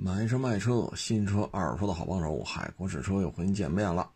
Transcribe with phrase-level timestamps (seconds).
[0.00, 4.08] 买车卖车，新车二手车的好帮手，海阔试车又和您见面了。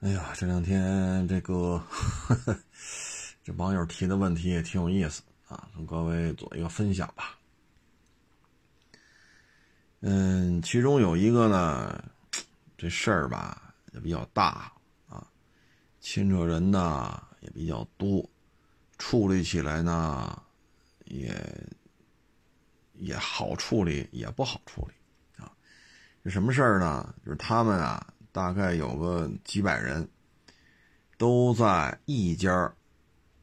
[0.00, 2.54] 哎呀，这两天这个呵呵
[3.42, 7.38] 这网友提的问题也挺有意思啊，跟各位做一个分享吧。
[10.00, 12.04] 嗯，其中有一个呢，
[12.76, 14.70] 这事儿吧也比较大
[15.08, 15.26] 啊，
[15.98, 18.22] 牵扯人呢也比较多，
[18.98, 20.42] 处理起来呢
[21.06, 21.34] 也。
[22.98, 25.50] 也好处理，也不好处理，啊，
[26.22, 27.14] 这什么事儿呢？
[27.24, 30.08] 就是他们啊，大概有个几百人，
[31.16, 32.50] 都在一家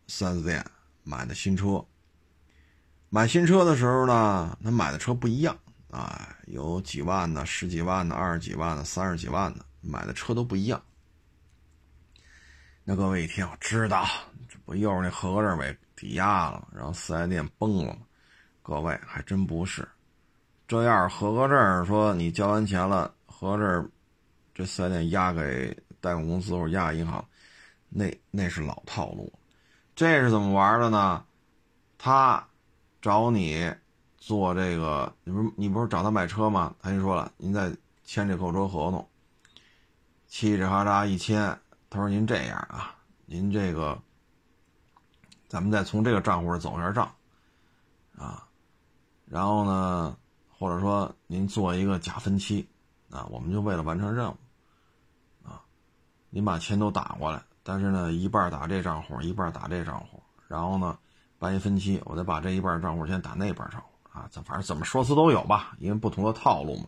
[0.08, 0.66] 4S 店
[1.04, 1.84] 买的新车。
[3.10, 5.58] 买新车的时候呢，他买的车不一样
[5.90, 10.84] 啊，有几万的、十几万的、二十几万的、三十几万的，买的车都不一样。
[12.84, 14.06] 那各位一听，我知道，
[14.50, 18.02] 这不又是那合格证给抵押了，然后四 S 店崩了吗？
[18.68, 19.88] 各位还真不是，
[20.68, 23.92] 这样合格证说你交完钱了，合格证
[24.56, 25.70] 这四 S 店押给
[26.02, 27.24] 贷款公司或者押银行，
[27.90, 29.32] 那那是老套路。
[29.96, 31.24] 这是怎么玩的呢？
[32.00, 32.44] 他
[33.04, 33.72] 找你
[34.18, 36.74] 做这个，你不是你不是找他买车吗？
[36.82, 37.72] 他就说了，您再
[38.04, 39.08] 签这购车合同，
[40.28, 41.56] 嘁哩哈喳一签，
[41.88, 42.96] 他说您这样啊，
[43.28, 44.02] 您这个
[45.48, 47.15] 咱们再从这个账户上走一下账，
[49.26, 50.16] 然后呢，
[50.50, 52.68] 或者说您做一个假分期，
[53.10, 54.36] 啊，我们就为了完成任务，
[55.44, 55.62] 啊，
[56.30, 60.98] 您把钱都打过来，但是呢，一半打这账户，一半打这账户，然后呢，
[61.40, 66.86] 办一分期，我再把这一半账户先打那半账户，啊，咱反正怎么说辞都有吧，因为不同的套路嘛，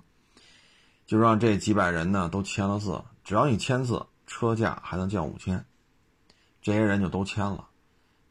[1.07, 5.65] 就让这几百人呢都签了字，只要你签字，车价还能降五千，
[6.61, 7.67] 这些人就都签了，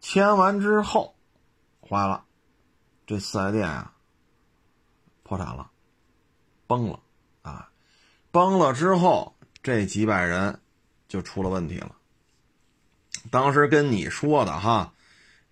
[0.01, 1.17] 签完之后，
[1.81, 2.25] 坏了，
[3.05, 3.93] 这四 S 店啊。
[5.27, 5.69] 破产了，
[6.69, 7.01] 崩了，
[7.43, 7.69] 啊，
[8.31, 10.57] 崩了之后，这几百人
[11.09, 11.97] 就出了问题了。
[13.29, 14.95] 当时跟你说的哈，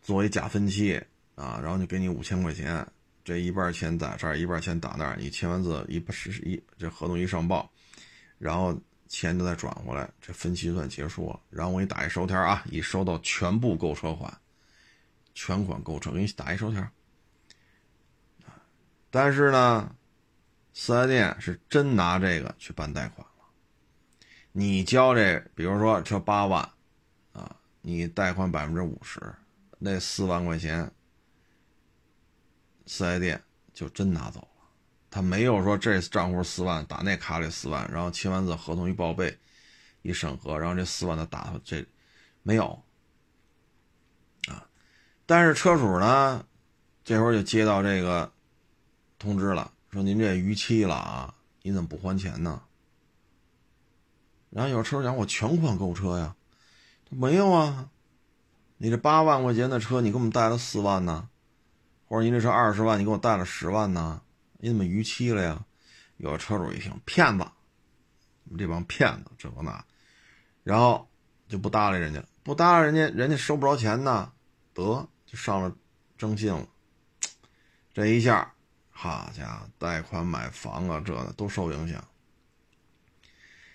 [0.01, 1.03] 作为假分期
[1.35, 2.87] 啊，然后就给你五千块钱，
[3.25, 7.69] 这一半钱在这儿，一半钱打那儿，你签完字一实施一这合同一上报，
[8.39, 11.41] 然后钱就再转回来，这分期算结束了。
[11.51, 14.33] 然后我给你打一收条啊，已收到全部购车款，
[15.35, 16.89] 全款购车，给你打一收条。
[19.15, 19.95] 但是呢，
[20.73, 23.45] 四 S 店是真拿这个去办贷款了。
[24.51, 26.69] 你交这，比如说这八万，
[27.33, 29.21] 啊，你贷款百分之五十，
[29.79, 30.91] 那四万块钱，
[32.87, 33.41] 四 S 店
[33.73, 34.67] 就真拿走了。
[35.13, 39.39] 他没有说这账户四万打那卡里四万，然后签完字合同一报备，
[40.03, 41.87] 一审核，然后这四万他打这，
[42.43, 42.83] 没有。
[44.49, 44.67] 啊，
[45.25, 46.45] 但是车主呢，
[47.05, 48.33] 这会儿就接到这个。
[49.25, 52.63] 通知了，说您这逾期了啊，你怎么不还钱呢？
[54.51, 56.37] 然后有车主讲，我全款购车呀，
[57.09, 57.89] 没有啊，
[58.77, 61.31] 你这八万块钱的车，你给我们贷了四万呢，
[62.07, 64.21] 或者你这车二十万，你给我贷了十万呢，
[64.59, 65.65] 你怎么逾期了呀？
[66.19, 67.47] 有车主一听，骗子，
[68.43, 69.83] 你们这帮骗子，这个那，
[70.63, 71.09] 然后
[71.49, 74.31] 就不搭理人家，不搭理人家，人家收不着钱呢，
[74.75, 75.75] 得就上了
[76.19, 76.69] 征信了，
[77.95, 78.54] 这一下。
[78.97, 82.03] 好家伙，贷款买房啊，这的都受影响。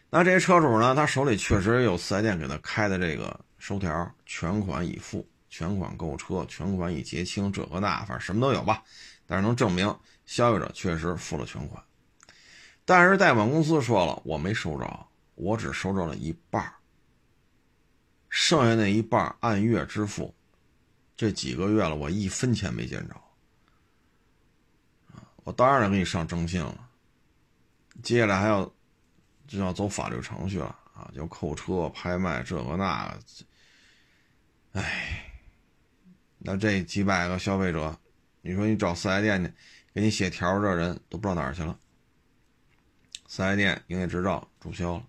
[0.09, 0.95] 那这些车主呢？
[0.95, 8.81] 他手里确实有四 S 店给他开的这个收条，全款已付，全款购车，全款已结清，这个那，反正什么都有吧。
[9.27, 9.93] 但是能证明
[10.25, 11.83] 消费者确实付了全款。
[12.85, 15.05] 但是贷款公司说了，我没收着，
[15.35, 16.73] 我只收着了一半
[18.29, 20.33] 剩下那一半按月支付。
[21.15, 23.15] 这几个月了，我一分钱没见着。
[25.49, 26.87] 我当然给你上征信了，
[28.03, 28.71] 接下来还要
[29.47, 33.19] 就要走法律程序了啊，就扣车、拍卖这个那个。
[34.73, 35.33] 哎，
[36.37, 37.97] 那这几百个消费者，
[38.41, 39.51] 你说你找四 S 店去，
[39.91, 41.75] 给你写条这人都不知道哪儿去了。
[43.25, 45.03] 四 S 店营业执照注销了，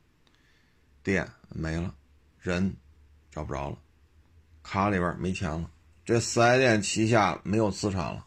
[1.02, 1.94] 店没了，
[2.38, 2.74] 人
[3.30, 3.76] 找不着了，
[4.62, 5.70] 卡里边没钱了，
[6.02, 8.26] 这四 S 店旗下没有资产了，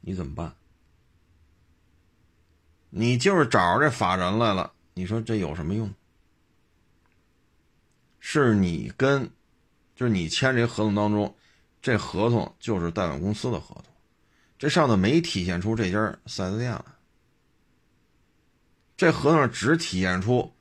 [0.00, 0.52] 你怎么办？
[2.90, 5.92] 你就是找着这法人来了，你说这有什么用？
[8.18, 9.30] 是你跟，
[9.94, 11.34] 就是你签这合同当中，
[11.80, 13.84] 这合同就是贷款公司的合同，
[14.58, 16.84] 这上头没体现出这家四 S 店来。
[18.96, 20.52] 这合同上只体现出，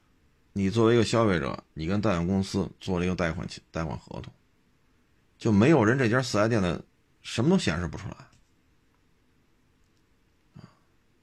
[0.54, 4.32] 你作为一个消费者，你跟贷款公司做了一个贷款贷款合同，
[5.38, 6.82] 就没有人这家四 S 店的
[7.22, 8.16] 什么都显示不出来。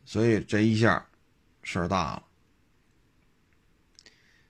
[0.07, 1.05] 所以这一下
[1.63, 2.23] 事儿大了。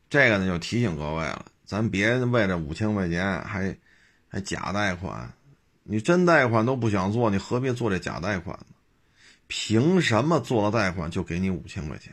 [0.09, 3.77] 这个呢，就提醒各位了，咱别为了五千块钱还
[4.29, 5.29] 还假贷款，
[5.83, 8.67] 你真贷款都不想做，你何必做这假贷款呢？
[9.49, 12.13] 凭什么做了贷款就给你五千块钱？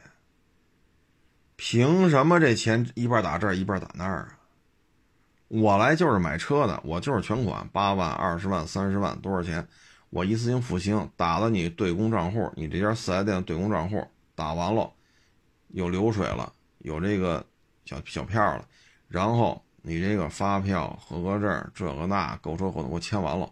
[1.56, 4.40] 凭什么这钱一半打这儿一半打那儿啊？
[5.50, 9.68] 我来就是买车的，我就是全款八万、二十万、三十万多少钱，
[10.14, 14.94] 我一次性付清，打了你对公账户，你这家四 S 店对公账户打完了，
[15.70, 17.46] 有流水了，有这个。
[17.86, 18.66] 小小票了，
[19.10, 23.52] 然后你这个发票、合格证，这个那购车合同我签完了，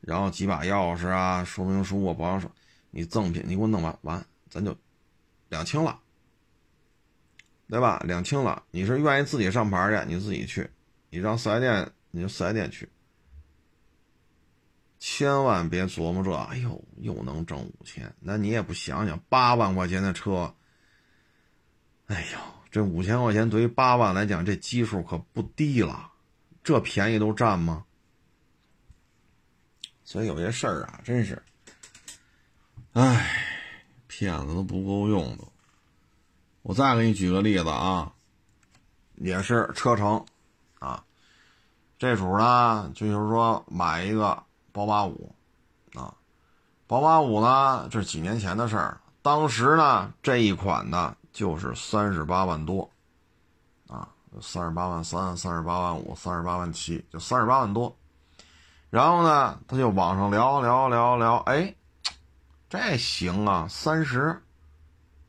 [0.00, 2.48] 然后几把钥匙啊、说明书啊、保养书，
[2.92, 4.72] 你赠品你给我弄完完，咱就
[5.48, 5.98] 两清了，
[7.68, 8.00] 对吧？
[8.06, 10.62] 两清了，你是愿意自己上牌去，你自己去；
[11.10, 12.88] 你让四 S 店，你就四 S 店去。
[15.16, 20.54] 千万别琢磨这，哎呦，又能挣五千，那你也不想想，八万块钱的车，
[22.08, 22.38] 哎呦。
[22.70, 26.12] 这五千块钱对于八万来讲，这基数可不低了，
[26.62, 27.86] 这便宜都占吗？
[30.04, 31.42] 所以有些事儿啊，真是，
[32.92, 33.42] 哎，
[34.06, 35.44] 骗子都不够用的。
[36.60, 38.12] 我再给你举个例子啊，
[39.14, 40.22] 也是车城
[40.78, 41.02] 啊，
[41.98, 44.42] 这主呢，就是说买一个
[44.76, 45.34] 宝马五
[45.94, 46.12] 啊，
[46.86, 51.16] 宝马五呢，这是几年前的事儿，当时呢这一款呢。
[51.36, 52.90] 就是三十八万多，
[53.88, 54.08] 啊，
[54.40, 57.94] 三十八万三、三十八万五、三十八万七，就三十八万多。
[58.88, 61.74] 然后呢，他就网上聊聊聊聊，哎，
[62.70, 64.42] 这行啊，三十，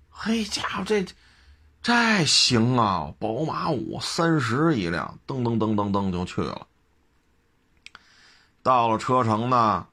[0.09, 1.05] 嘿家伙，这
[1.81, 6.67] 这行啊，宝马五三十一辆，噔噔噔噔噔就去了。
[8.67, 9.87] 到了车城呢，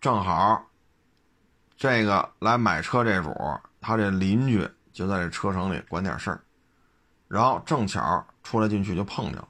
[0.00, 0.64] 正好
[1.76, 3.30] 这个来买车这主，
[3.82, 4.66] 他这邻居。
[4.94, 6.40] 就在这车城里管点事儿，
[7.28, 9.48] 然后正巧出来进去就碰见了。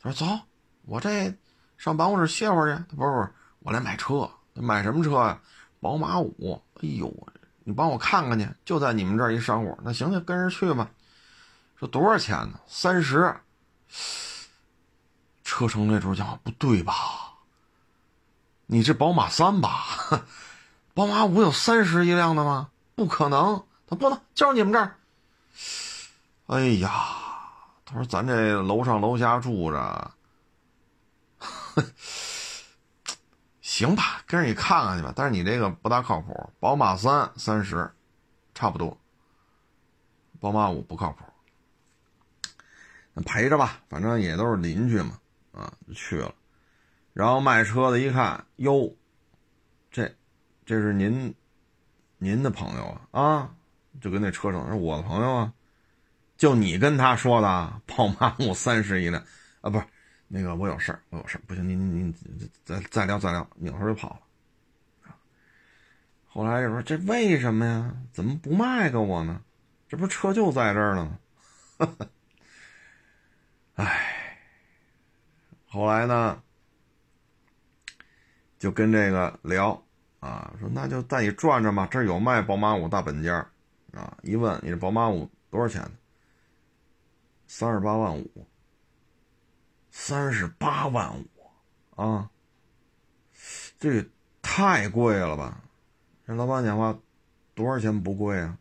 [0.00, 0.40] 他说：“走，
[0.82, 1.36] 我这
[1.76, 3.28] 上办公室歇会儿去。”不是不是，
[3.58, 5.40] 我来买车，买什么车呀？
[5.80, 6.62] 宝马五。
[6.76, 7.12] 哎呦，
[7.64, 9.76] 你帮我看看去，就在你们这儿一商户。
[9.82, 10.88] 那行，就跟着去吧。
[11.74, 12.60] 说多少钱呢？
[12.68, 13.34] 三十。
[15.52, 16.94] 车城这主讲不对吧？
[18.64, 19.84] 你这宝马三吧？
[20.94, 22.70] 宝马五有三十一辆的吗？
[22.94, 23.62] 不可能。
[23.86, 24.96] 他不能，就是你们这儿。
[26.46, 26.90] 哎呀，
[27.84, 30.10] 他说咱这楼上楼下住着，
[33.60, 35.12] 行吧，跟着你看看去吧。
[35.14, 37.92] 但是你这个不大靠谱，宝马三三十，
[38.54, 38.96] 差不多。
[40.40, 41.26] 宝马五不靠谱，
[43.12, 45.18] 那陪着吧，反正也都是邻居嘛，
[45.92, 46.34] 去了。
[47.12, 48.94] 然后卖车的一看，哟，
[49.90, 50.14] 这
[50.64, 51.34] 这是您
[52.18, 53.54] 您的朋友啊啊。
[54.00, 55.52] 就跟那车上是我的朋友啊，
[56.38, 59.22] 就你跟他说的宝马五三十一辆
[59.60, 59.84] 啊，不是
[60.28, 65.14] 那个我有事儿，我有事儿，不行，您您您再再聊再聊，扭头就跑了。
[66.26, 67.94] 后来就说这为什么呀？
[68.12, 69.42] 怎么不卖给我呢？
[69.90, 71.18] 这不是车就在这儿呢
[71.76, 71.96] 吗？
[73.74, 74.16] 哎，
[75.72, 76.42] 后来呢，
[78.58, 79.82] 就跟这个聊
[80.20, 83.48] 啊，说那就带你转转吧，这儿有卖宝马五大本家。
[83.92, 84.18] 啊！
[84.22, 85.92] 一问你这宝马五多少钱呢？
[87.46, 88.46] 三十八万五。
[89.90, 91.26] 三十八万五
[92.02, 92.30] 啊！
[93.78, 94.06] 这也
[94.42, 95.62] 太贵了吧？
[96.26, 96.98] 人老板讲话，
[97.54, 98.58] 多少钱不贵啊？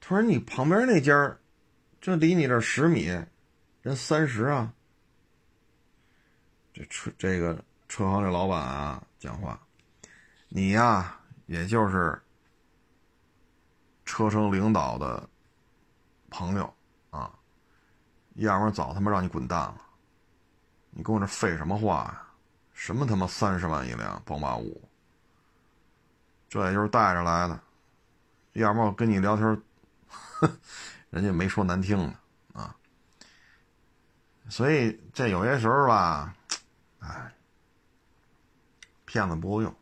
[0.00, 1.36] 他说你旁边那家
[2.00, 3.06] 这离你这十米，
[3.82, 4.74] 人三十啊。
[6.80, 9.60] 这车这个车行这老板啊，讲话，
[10.48, 12.18] 你呀，也就是。
[14.06, 15.28] 车城领导的
[16.30, 16.74] 朋友
[17.10, 17.32] 啊，
[18.34, 19.76] 要不然早他妈让你滚蛋了！
[20.90, 22.26] 你跟我这废什么话呀？
[22.72, 24.82] 什么他妈三十万一辆宝马五？
[26.48, 27.60] 这也就是带着来的，
[28.54, 29.62] 要不然我跟你聊天，
[31.10, 32.74] 人家没说难听的啊。
[34.48, 36.34] 所以这有些时候吧，
[37.10, 37.34] 哎，
[39.04, 39.74] 骗子不够用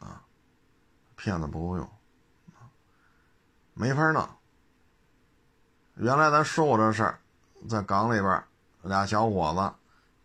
[0.00, 0.22] 啊，
[1.16, 1.88] 骗子不够用。
[3.74, 4.28] 没法弄。
[5.94, 7.20] 原来咱说过这事儿，
[7.68, 8.42] 在港里边，
[8.82, 9.72] 俩小伙子，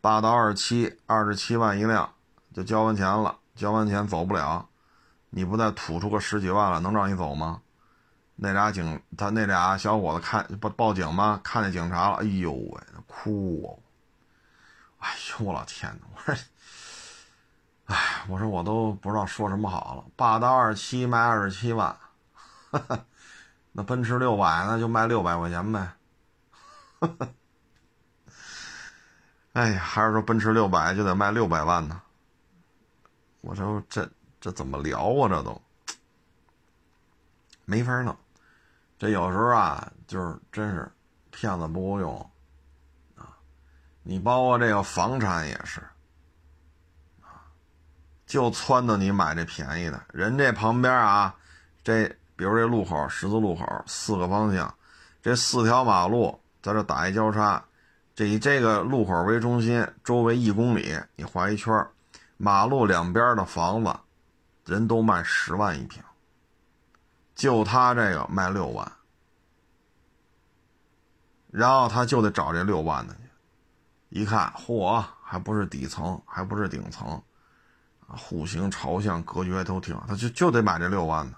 [0.01, 2.13] 霸道二七，二十七万一辆，
[2.53, 4.67] 就交完钱了，交完钱走不了，
[5.29, 7.61] 你不再吐出个十几万了，能让你走吗？
[8.35, 11.39] 那俩警，他那俩小伙子看不报警吗？
[11.43, 13.79] 看见警察了，哎呦喂，哭！
[15.03, 16.07] 哎呦我老天哪！
[16.15, 16.43] 我说，
[17.87, 20.05] 哎，我说我都不知道说什么好了。
[20.15, 21.93] 霸道二七卖二十七万，
[23.73, 25.91] 那奔驰六百那就卖六百块钱呗。
[29.51, 32.01] 哎呀，还是说奔驰六百就得卖六百万呢？
[33.41, 35.27] 我说这这怎么聊啊？
[35.27, 35.61] 这都
[37.65, 38.17] 没法弄。
[38.97, 40.89] 这有时候啊，就是真是
[41.29, 42.31] 骗子不够用！
[44.03, 45.81] 你包括这个房产也是，
[48.25, 50.01] 就撺掇你买这便宜的。
[50.11, 51.33] 人这旁边啊，
[51.83, 54.73] 这比如这路口十字路口四个方向，
[55.21, 57.63] 这四条马路在这打一交叉，
[58.13, 61.73] 这以这个路口为中心，周围一公里你画一圈，
[62.35, 63.95] 马路两边的房子，
[64.65, 66.03] 人都卖十万一平。
[67.35, 68.91] 就他这个卖六万，
[71.49, 73.15] 然后他就得找这六万的，
[74.15, 77.19] 一看，嚯，还不是底层，还不是顶层，
[78.07, 81.37] 户型、朝向、格局都挺好，他就就得买这六万的。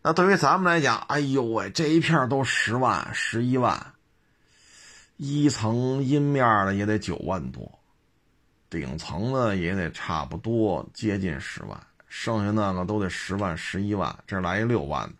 [0.00, 3.92] 那对于咱们来讲，哎呦喂，这一片都十万、十一万，
[5.18, 7.78] 一层阴面的也得九万多，
[8.70, 11.78] 顶层的也得差不多接近十万。
[12.08, 15.14] 剩下那个都得十万、十一万，这来一六万的。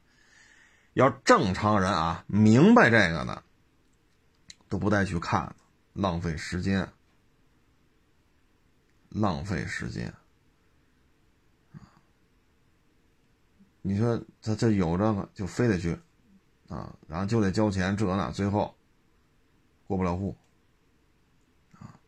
[0.94, 3.42] 要正常人啊，明白这个的，
[4.70, 5.54] 都不带去看，
[5.98, 6.88] 浪费时间，
[9.08, 10.14] 浪费时间。
[13.82, 15.98] 你说他这有这个，就非得去
[16.68, 18.72] 啊，然后就得交钱，这那，最后
[19.88, 20.36] 过不了户
[21.72, 21.98] 啊，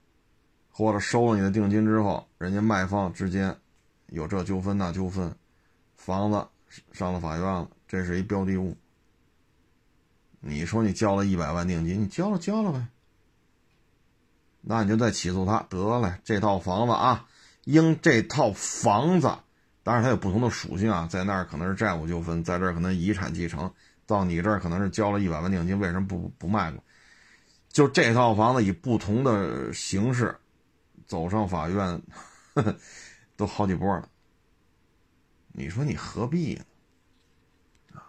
[0.71, 3.59] 或者收了你的定金之后，人家卖方之间。
[4.07, 5.37] 有这纠纷那纠纷，
[5.97, 6.47] 房子
[6.93, 8.77] 上了法院了，这是一标的物。
[10.39, 12.87] 你说你交了一百万定金，你交了交了呗，
[14.61, 16.19] 那你就再起诉他得了。
[16.25, 17.27] 这套房子啊，
[17.65, 19.33] 应这套房子，
[19.83, 23.73] 当然它有不同的属性啊，在那儿可能是债务纠纷，在这儿可能遗产继承，
[24.07, 26.83] 到你这儿可能是交了一百万定金，为什么不不卖过？
[27.69, 30.37] 就这套房子以不同的形式
[31.07, 32.03] 走上法院。
[32.55, 32.77] 呵 呵
[33.37, 34.07] 都好几波了，
[35.53, 36.65] 你说你何必呢？
[37.95, 38.05] 啊，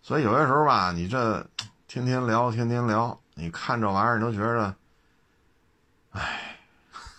[0.00, 1.46] 所以有些时候吧，你这
[1.86, 4.74] 天天聊，天天聊，你看这玩意儿，你都觉着，
[6.16, 6.56] 哎，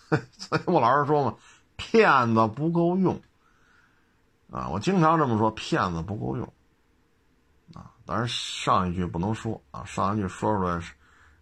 [0.38, 1.36] 所以我老是说嘛，
[1.76, 3.22] 骗子不够用
[4.52, 4.68] 啊！
[4.70, 6.54] 我经常这么说，骗子不够用
[7.74, 7.92] 啊！
[8.06, 10.80] 当然上一句不能说啊，上一句说出来，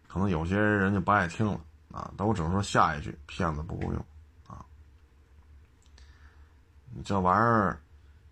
[0.07, 1.59] 可能有些人就不爱听了
[1.91, 2.11] 啊。
[2.17, 4.05] 但我只能说下一句，骗子不够用
[4.47, 4.65] 啊！
[6.93, 7.03] 你。
[7.03, 7.79] 这玩意儿，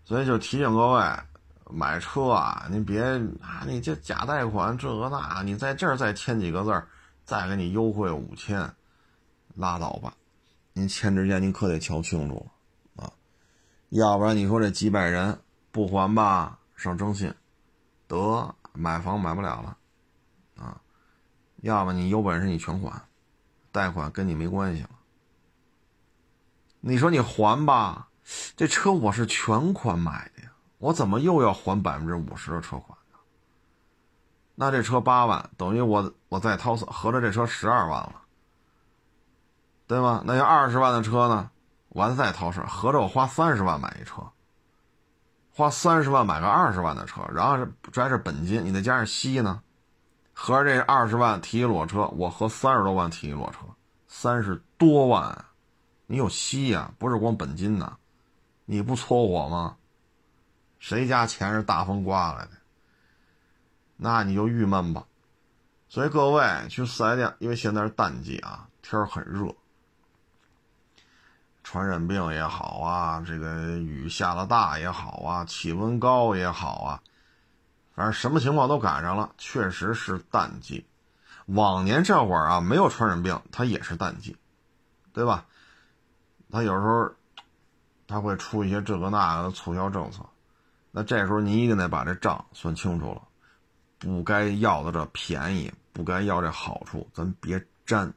[0.04, 1.02] 所以就提醒各位，
[1.70, 3.00] 买车啊，你别
[3.40, 6.86] 啊，你这假贷款这个那，你在这儿再签几个字儿，
[7.24, 8.68] 再给你优惠五千，
[9.54, 10.14] 拉倒吧。
[10.72, 12.46] 您签之前您可得瞧清楚
[12.96, 13.12] 啊，
[13.90, 17.32] 要不然你说这几百人不还吧，上征信，
[18.06, 19.76] 得买房买不了了
[20.56, 20.80] 啊。
[21.62, 23.08] 要么你有本事你全款，
[23.72, 24.90] 贷款跟你没关系了。
[26.80, 28.08] 你说你还吧。
[28.56, 33.18] 这车我是全款买的呀，我怎么又要还百分之五十的车款呢？
[34.54, 38.22] 那这车八万，等于我我再掏合着这车十二万了，
[39.86, 40.22] 对吗？
[40.24, 41.50] 那要二十万的车呢，
[41.90, 44.22] 完再掏十，合着我花三十万买一车，
[45.54, 49.62] 花三十万买个二十万的车，然后这还是本金，你再加上息呢，
[50.32, 53.58] 合着这二十万提一裸车，我合三十多万提一裸车，
[54.08, 55.44] 三十多万，
[56.06, 57.96] 你有息呀，不是光本金呐。
[58.66, 59.76] 你不搓火吗？
[60.78, 62.52] 谁家钱是大风刮来的？
[63.96, 65.04] 那你就郁闷吧。
[65.88, 69.54] 所以各位去四 S 店，因为现在是淡季啊，天儿很热，
[71.64, 77.02] 传染病也好啊，这个雨下的大也好啊，气温高也好啊，
[77.96, 80.86] 反正什么情况都赶上了，确实是淡季。
[81.46, 84.36] 往年这会儿啊，没有传染病，它也是淡季，
[85.12, 85.46] 对吧？
[86.52, 87.12] 他有时候。
[88.06, 90.22] 他会出一些这个那个的促销政策，
[90.90, 93.22] 那这时候你一定得把这账算清楚了，
[93.98, 98.12] 不该要的这便宜，不该要这好处，咱别沾。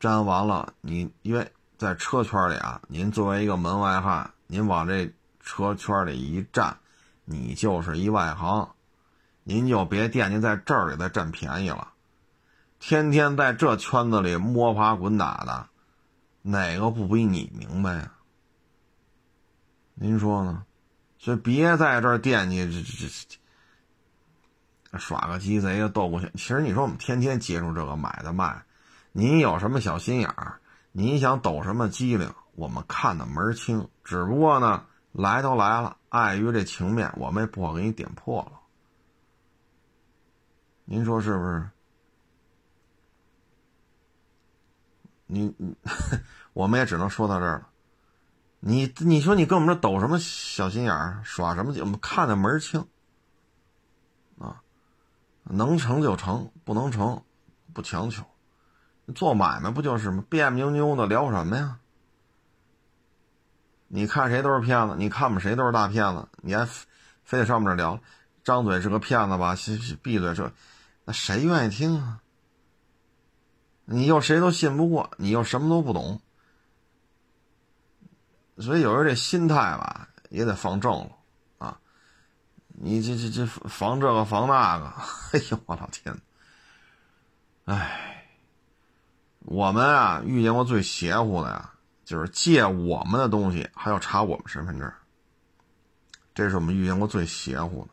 [0.00, 6.76] 沾完了，你因为在车圈里啊，您作为一个门外汉，您往这车圈里一站，
[7.24, 8.68] 你就是一外行，
[9.42, 11.92] 您就别惦记在这儿给他占便宜了，
[12.78, 15.68] 天天在这圈子里摸爬滚打的，
[16.42, 18.12] 哪个不比你明白呀？
[19.94, 20.64] 您说呢？
[21.18, 23.38] 所以别在这儿惦记这这
[24.92, 26.30] 这耍个鸡贼啊，斗过去。
[26.34, 28.62] 其实你说我们天天接触这个买的卖，
[29.12, 30.60] 您有什么小心眼儿？
[30.96, 32.32] 您想抖什么机灵？
[32.54, 38.60] 我们看的门清，只不过呢，来都来了，碍于这情面，我们也不好给你点破了。
[40.84, 41.68] 您说是不是？
[45.26, 45.52] 你，
[46.54, 47.68] 我们也只能说到这儿了。
[48.60, 51.74] 你你说你跟我们这抖什么小心眼儿，耍什么？
[51.80, 52.86] 我们看的门清
[54.38, 54.62] 啊，
[55.42, 57.20] 能成就成，不能成
[57.72, 58.24] 不强求。
[59.14, 60.24] 做买卖不就是吗？
[60.28, 61.78] 别别扭扭的聊什么呀？
[63.88, 66.66] 你看谁都是骗子，你看我们谁都是大骗子，你还
[67.22, 68.00] 非得上我们这聊？
[68.42, 69.54] 张嘴是个骗子吧？
[70.02, 70.52] 闭嘴这，
[71.04, 72.20] 那谁愿意听啊？
[73.86, 76.20] 你又谁都信不过，你又什么都不懂，
[78.58, 81.10] 所以有时候这心态吧，也得放正了
[81.58, 81.78] 啊！
[82.68, 84.86] 你这这这防这个防那个，
[85.32, 86.16] 哎呦我老天！
[87.66, 88.13] 哎，
[89.44, 91.70] 我们啊遇见过最邪乎的呀，
[92.04, 94.90] 就是借我们的东西还要查我们身份证，
[96.34, 97.90] 这是我们遇见过最邪乎的。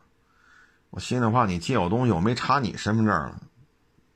[0.90, 3.34] 我心里话，你借我东西，我没查你身份证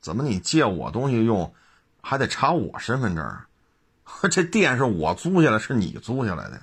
[0.01, 1.53] 怎么你借我东西用？
[2.01, 3.37] 还得查我身份证，
[4.31, 6.61] 这店是我租下来，是你租下来的，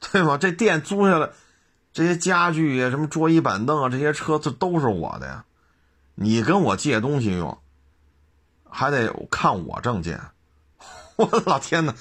[0.00, 0.36] 对吗？
[0.36, 1.30] 这店租下来，
[1.92, 5.44] 这些家具呀、什么桌椅板凳啊，这些车这都是我的呀。
[6.16, 7.56] 你跟我借东西用，
[8.70, 10.20] 还得看我证件。
[11.16, 11.94] 我的老天哪！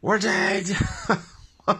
[0.00, 0.74] 我说这这，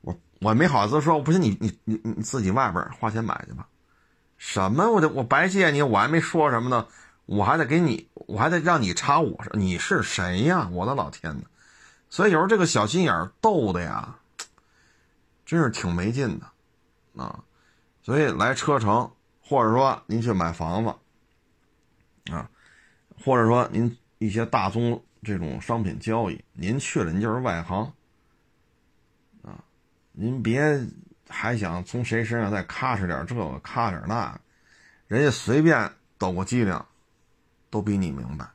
[0.00, 3.66] 我我没好意思说，不行，你你你你自己外边花钱买去吧。
[4.36, 4.90] 什么？
[4.90, 6.86] 我得我白借你，我还没说什么呢。
[7.26, 10.68] 我还得给你，我还得让你查我你是谁呀？
[10.72, 11.44] 我的老天呐！
[12.08, 14.16] 所以有时候这个小心眼逗的呀，
[15.44, 17.40] 真是挺没劲的啊。
[18.02, 19.10] 所以来车城，
[19.42, 20.94] 或者说您去买房子
[22.32, 22.48] 啊，
[23.26, 27.92] 或者说您一些大宗这种商品交易，您去了您就是外行。
[29.42, 29.58] 啊，
[30.12, 30.86] 您别
[31.28, 34.38] 还想从谁身上再咔哧点这个咔点那，
[35.08, 36.80] 人家随便抖个机灵。
[37.68, 38.46] 都比你明白，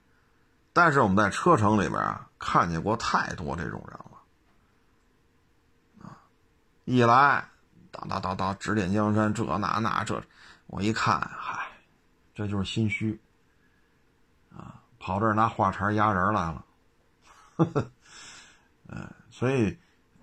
[0.71, 6.17] 但是我们在车城里边啊，看见过太多这种人了，啊，
[6.85, 7.45] 一来，
[7.91, 10.23] 哒哒哒哒指点江山，这那那这，
[10.67, 11.67] 我一看，嗨，
[12.33, 13.19] 这就是心虚，
[15.01, 16.63] 跑这儿拿话茬压人来了，
[17.55, 17.91] 呵呵，
[18.87, 19.75] 嗯，所以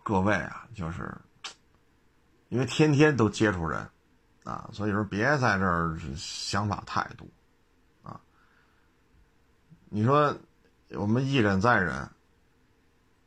[0.04, 1.12] 各位啊，就是
[2.48, 3.90] 因为天天都接触人，
[4.44, 7.26] 啊，所以说别在这儿想法太多。
[8.04, 8.20] 啊
[9.88, 10.36] 你说，
[10.90, 12.08] 我们一忍再忍。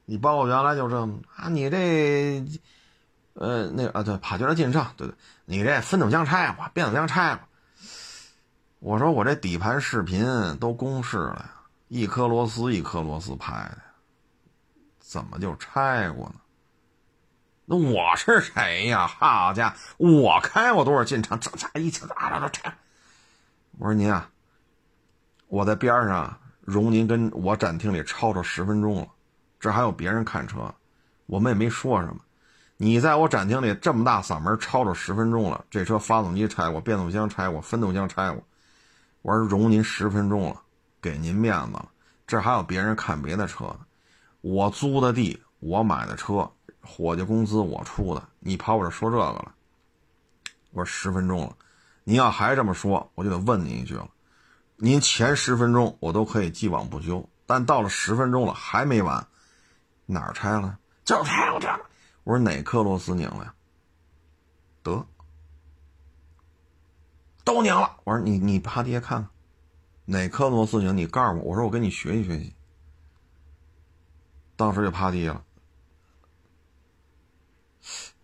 [0.05, 0.97] 你包括原来就这
[1.35, 2.45] 啊，你这，
[3.33, 7.45] 呃，那啊对，帕金进上，对对，你这分斗箱拆过，变速箱拆过。
[8.81, 10.25] 我说我这底盘视频
[10.57, 11.51] 都公示了，
[11.87, 13.77] 一颗螺丝一颗螺丝拍的，
[14.97, 16.35] 怎么就拆过呢？
[17.65, 19.05] 那我是谁呀？
[19.05, 22.75] 好家伙，我开过多少进厂，这这一起啊都拆。
[23.77, 24.27] 我说您啊，
[25.47, 26.37] 我在边上。
[26.61, 29.07] 容您跟我展厅里吵吵十分钟了，
[29.59, 30.73] 这还有别人看车，
[31.25, 32.19] 我们也没说什么。
[32.77, 38.43] 你在我展厅里这么大嗓门吵吵十分钟了，这车发动机拆过，变速箱拆过，分动箱拆过，
[39.21, 40.61] 我说容您十分钟了，
[41.01, 41.89] 给您面子了。
[42.25, 43.79] 这还有别人看别的车呢，
[44.41, 46.49] 我租的地，我买的车，
[46.81, 49.53] 伙计工资我出的，你跑我这说这个了？
[50.71, 51.55] 我说十分钟了，
[52.03, 54.07] 您要还这么说，我就得问您一句了。
[54.77, 59.27] 您前十分钟我都可以既往不咎，但到了十分钟了还没完，
[60.05, 60.79] 哪儿拆了？
[61.03, 61.67] 就是拆我这。
[62.23, 63.53] 我说哪颗螺丝拧了呀？
[64.81, 65.05] 得，
[67.43, 67.97] 都拧了。
[68.03, 69.29] 我说你你趴地下看看，
[70.05, 70.95] 哪颗螺丝拧？
[70.95, 71.43] 你告诉我。
[71.43, 72.55] 我说我跟你学习学习。
[74.55, 75.43] 当时就趴地下了。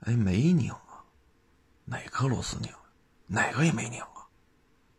[0.01, 1.03] 哎，没拧啊，
[1.85, 2.71] 哪颗螺丝拧？
[3.25, 4.27] 哪个也没拧啊，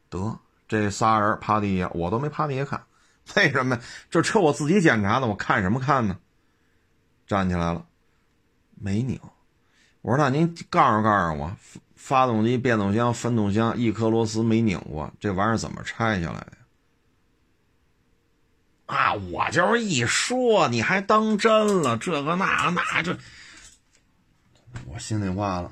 [0.08, 0.38] 得。
[0.66, 2.84] 这仨人趴地下，我都没趴地下看，
[3.36, 3.80] 为什么？
[4.10, 6.18] 这车我自己检查的，我看什么看呢？
[7.26, 7.86] 站起来了，
[8.74, 9.18] 没拧。
[10.02, 11.56] 我说那您告诉告诉我，
[12.00, 16.52] 发动机、变速箱、分动箱一颗螺丝没拧过，这玩意儿怎么拆下来的？
[18.86, 21.98] 啊，我就是一说，你还当真了？
[21.98, 23.18] 这个那那这，
[24.86, 25.70] 我心里话了，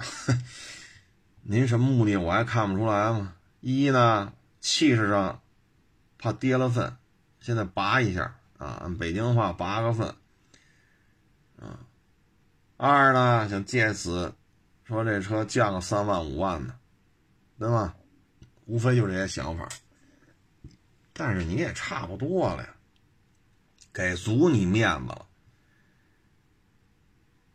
[1.44, 2.16] 您什么目的？
[2.16, 3.34] 我还看不出来吗？
[3.60, 4.32] 一呢？
[4.60, 5.40] 气势上，
[6.18, 6.96] 怕跌了分，
[7.38, 10.08] 现在拔一下啊，按北京话拔个分，
[11.60, 11.78] 啊，
[12.76, 14.34] 二呢想借此
[14.86, 16.78] 说这车降个三万五万的，
[17.58, 17.94] 对吧？
[18.66, 19.68] 无非就这些想法，
[21.12, 22.68] 但是你也差不多了呀，
[23.92, 25.26] 给足你面子了，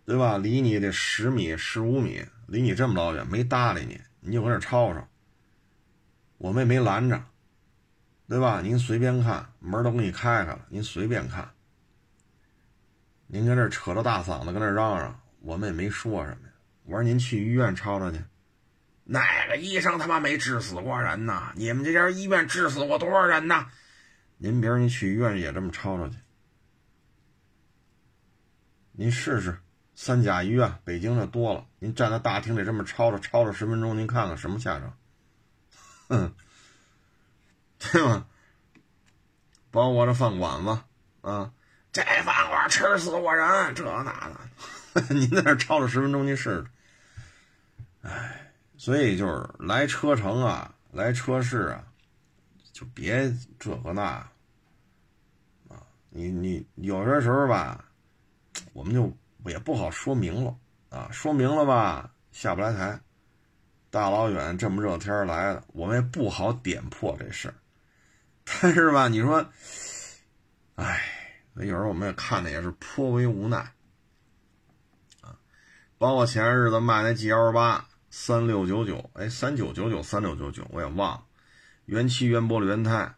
[0.06, 0.38] 对吧？
[0.38, 5.08] 离你得十米、十五米，离你这么老远，没搭理你，你就搁那吵吵。
[6.38, 7.24] 我们也没拦着，
[8.28, 8.62] 对吧？
[8.62, 11.50] 您随便看，门都给你开开了，您随便看。
[13.28, 16.51] 您搁这扯着大嗓子，搁那嚷嚷，我们也没说什么。
[16.92, 18.22] 我说您去医院吵吵去，
[19.06, 21.54] 哪个医生他妈没治死过人呐？
[21.56, 23.70] 你们这家医院治死过多少人呐？
[24.38, 26.18] 您明儿，您去医院也这么吵吵去。
[28.92, 29.58] 您试试
[29.96, 31.66] 三甲医院，北京的多了。
[31.80, 34.98] 您站在大厅里这么吵吵吵吵十分钟，您看看什么下场？
[36.10, 36.34] 哼，
[37.80, 38.28] 对吧？
[39.72, 40.78] 包括这饭馆子
[41.22, 41.54] 啊。
[41.94, 44.30] 这饭馆吃死过人，这那
[44.94, 46.66] 的， 您在这超了十分钟，您试试。
[48.02, 51.84] 哎，所以就是来车城啊，来车市啊，
[52.72, 54.02] 就别这个那
[55.68, 55.86] 啊。
[56.10, 57.86] 你你有些时候吧，
[58.74, 59.12] 我们就
[59.46, 60.56] 也不好说明了
[60.90, 63.00] 啊，说明了吧，下不来台。
[63.90, 67.56] 大老远这么热天来的，我们也不好点破这事儿。
[68.46, 69.46] 但是吧，你说，
[70.76, 71.18] 哎。
[71.56, 73.58] 有时候我们也看的也是颇为无奈，
[75.20, 75.36] 啊，
[75.98, 81.24] 包括前日子卖那 G L 八三六九九，哎，三九九九三六九九，我也忘了，
[81.86, 83.15] 原漆原玻璃原胎，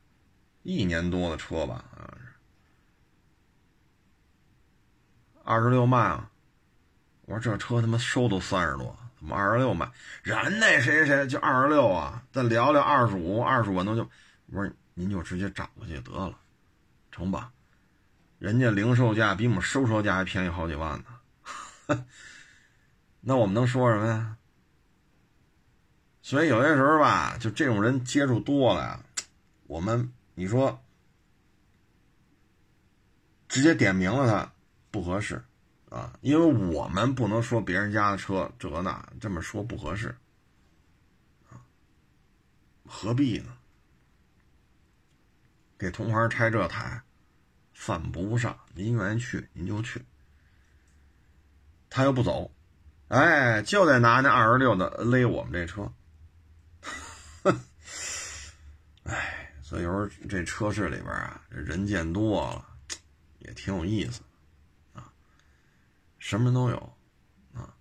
[0.61, 2.25] 一年多的车吧，好像是
[5.43, 6.29] 二十六卖啊，
[7.23, 9.91] 我说这车他妈收都三十多，怎么二十六卖？
[10.21, 14.07] 人那谁谁就二十六啊，再聊聊二十五，二十五那就，
[14.45, 16.37] 我说您就直接找过去得了，
[17.11, 17.51] 成吧？
[18.37, 21.03] 人家零售价比我们收车价还便宜好几万
[21.87, 22.05] 呢，
[23.21, 24.37] 那我们能说什么呀？
[26.23, 28.99] 所以有些时候吧，就这种人接触多了呀，
[29.67, 30.81] 我们你说
[33.47, 34.51] 直接点名了他
[34.89, 35.43] 不合适
[35.89, 40.15] 啊，因为我们不能说别人家的车这那，这么说不合适
[41.51, 41.61] 啊，
[42.87, 43.55] 何必呢？
[45.77, 47.03] 给同行拆这台。
[47.73, 50.01] 犯不上，您愿意去您就去。
[51.89, 52.49] 他又不走，
[53.09, 55.91] 哎，就得拿那二十六的勒我们这车。
[59.03, 62.65] 哎，所以有时候这车市里边啊，这人见多了，
[63.39, 64.21] 也挺有意思
[64.93, 65.11] 啊，
[66.19, 66.77] 什么人都有
[67.53, 67.73] 啊。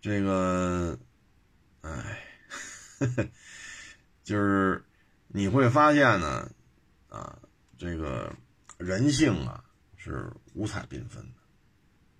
[0.00, 0.98] 这个，
[1.82, 2.20] 哎，
[4.22, 4.84] 就是
[5.28, 6.50] 你会发现呢，
[7.08, 7.38] 啊，
[7.78, 8.34] 这个。
[8.76, 9.64] 人性啊
[9.96, 11.24] 是五彩缤纷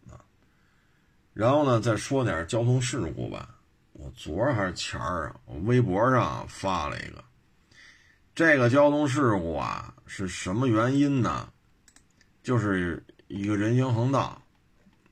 [0.06, 0.24] 的啊，
[1.32, 3.58] 然后呢再说点交通事故吧。
[3.92, 7.22] 我昨儿还是前儿啊，我微博上发了一个，
[8.34, 11.48] 这个交通事故啊是什么原因呢？
[12.42, 14.42] 就是一个人行横道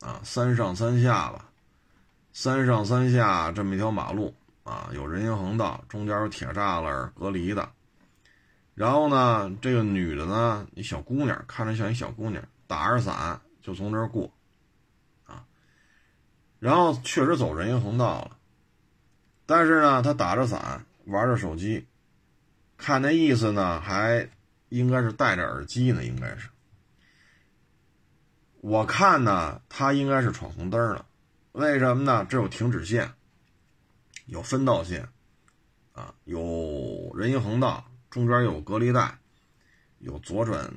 [0.00, 1.48] 啊，三上三下吧，
[2.32, 7.70] 三上三下这么一条马路啊，有人行横道，中间有铁栅栏隔离的。
[8.74, 14.32] 然后呢，这个女的呢，一小姑娘，看着像一小姑娘，打着伞就从这儿过，
[15.26, 15.44] 啊，
[16.58, 18.36] 然后确实走人行横道了，
[19.46, 21.86] 但是呢，她打着伞玩着手机，
[22.82, 24.28] 看那意思呢，还
[24.68, 26.48] 应该是戴着耳机呢，应该是。
[28.60, 31.06] 我看呢，他应该是闯红灯了，
[31.52, 32.26] 为什么呢？
[32.28, 33.12] 这有停止线，
[34.26, 35.08] 有分道线，
[35.92, 37.86] 啊，有人行横道。
[38.10, 39.16] 中间有隔离带，
[40.00, 40.68] 有左转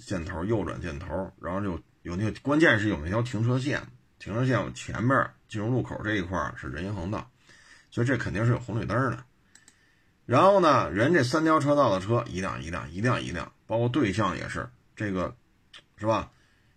[0.00, 3.82] 箭头、右转箭头，然后就有那个关键是有那条停车线，
[4.20, 7.28] 停车线前面进入路口这一块是人行横道，
[7.90, 9.24] 所以这肯定是有红绿灯的。
[10.26, 15.34] 然后呢，人这三条车道的车一辆一辆一辆一辆，包括对向也是这个，
[15.96, 16.30] 是吧？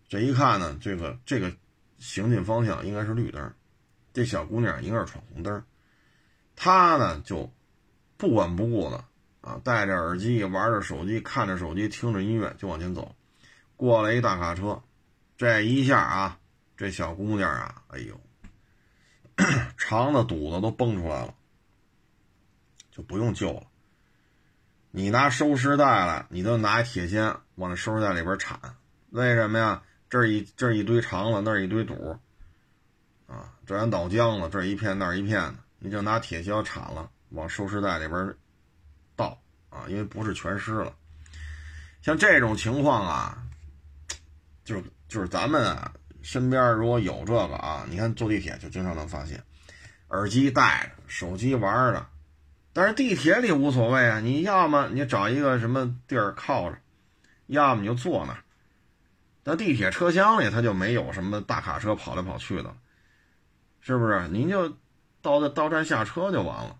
[0.08, 1.52] 这一看呢，这个这个
[2.00, 3.54] 行进方向应该是绿灯，
[4.14, 5.64] 这小姑娘应该是闯红灯，
[6.56, 7.52] 她呢就
[8.18, 9.04] 不管不顾的。
[9.42, 13.16] 啊，戴着耳机，玩着手机，看着手机，听着音乐就往前走。
[13.78, 14.82] 过来一大卡车，
[15.38, 16.38] 这一下啊，
[16.76, 18.20] 这小姑娘啊，哎呦，
[19.78, 21.34] 肠子肚子都蹦出来了，
[22.98, 23.64] 就不用救了。
[24.90, 28.60] 你拿收尸袋来，你都拿铁锨往那收尸袋里边铲，
[29.12, 29.84] 为什么呀？
[30.10, 32.18] 这一这一堆肠子，那一堆肚，
[33.28, 38.34] 啊，这人脑浆子，这一片那一片的，你就拿铁锨铲了，往收尸袋里边。
[39.16, 39.38] 倒
[39.70, 40.96] 啊，因为不是全湿了。
[42.02, 43.44] 像这种情况啊，
[44.64, 49.44] 就就是咱们啊身边如果有这个啊，你看坐地铁就经常能发现，
[50.10, 52.08] 耳机戴着，手机玩着。
[52.78, 56.78] 但是地铁里无所谓啊，你要么你找一个什么地儿靠着，
[57.48, 58.44] 要么你就坐那儿，
[59.44, 62.76] 那地铁车厢里它就没有什么大卡车跑来跑去的，
[63.82, 64.28] 是不是？
[64.28, 64.78] 您就
[65.24, 66.78] 到到站下车就完了。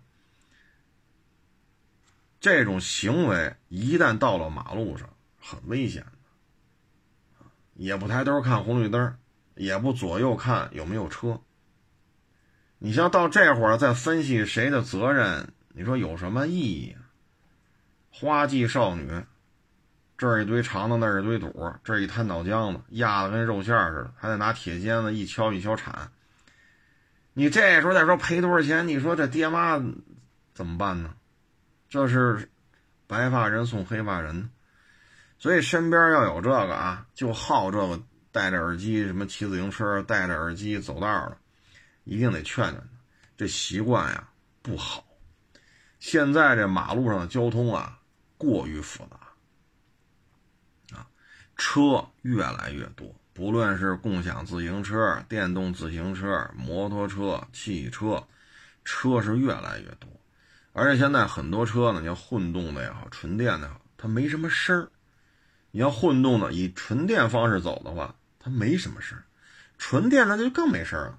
[2.38, 9.18] 这种行为一旦到了马路上，很危险的，也不抬头看红绿灯，
[9.56, 11.40] 也不左右看有没有车。
[12.78, 16.96] 你像到这会儿再分析谁的责任，你说有什么意义？
[18.10, 19.08] 花季少女，
[20.16, 26.10] 这儿一堆肠子，那儿一堆肚，这儿一滩脑浆子，压的跟肉馅似的，还得拿铁锨子一敲一敲铲。
[27.32, 29.80] 你这时候再说赔多少钱，你说这爹妈
[30.52, 31.14] 怎么办呢？
[31.88, 32.50] 这是
[33.06, 34.50] 白发人送黑发人，
[35.38, 41.38] 所以身边要有这个啊，就好这个戴着耳机什么骑自行车戴着耳机走道的，
[42.02, 42.82] 一定得劝劝他，
[43.36, 44.28] 这习惯呀
[44.60, 45.04] 不好。
[45.98, 47.98] 现在这马路上的交通啊
[48.36, 51.06] 过于复杂啊，
[51.56, 58.26] 车越来越多，不论是共享自行车、电动自行车、摩托车、汽车，
[58.84, 60.08] 车是越来越多。
[60.72, 64.88] 而且现在很多车呢，你要混动的也好，纯电的也好，它没什么声儿。
[65.72, 69.24] 你要混动的，以纯电方式走的话，它没什么声儿；
[69.76, 71.18] 纯电的就更没声儿了，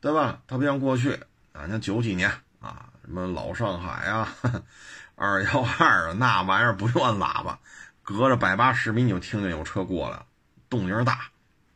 [0.00, 0.42] 对吧？
[0.46, 1.18] 它不像过去
[1.52, 4.36] 啊，像九几年啊，什么老上海啊、
[5.16, 7.58] 二幺二啊，那玩意儿不用按喇叭，
[8.02, 10.26] 隔着百八十米你就听见有车过来，
[10.68, 11.30] 动静大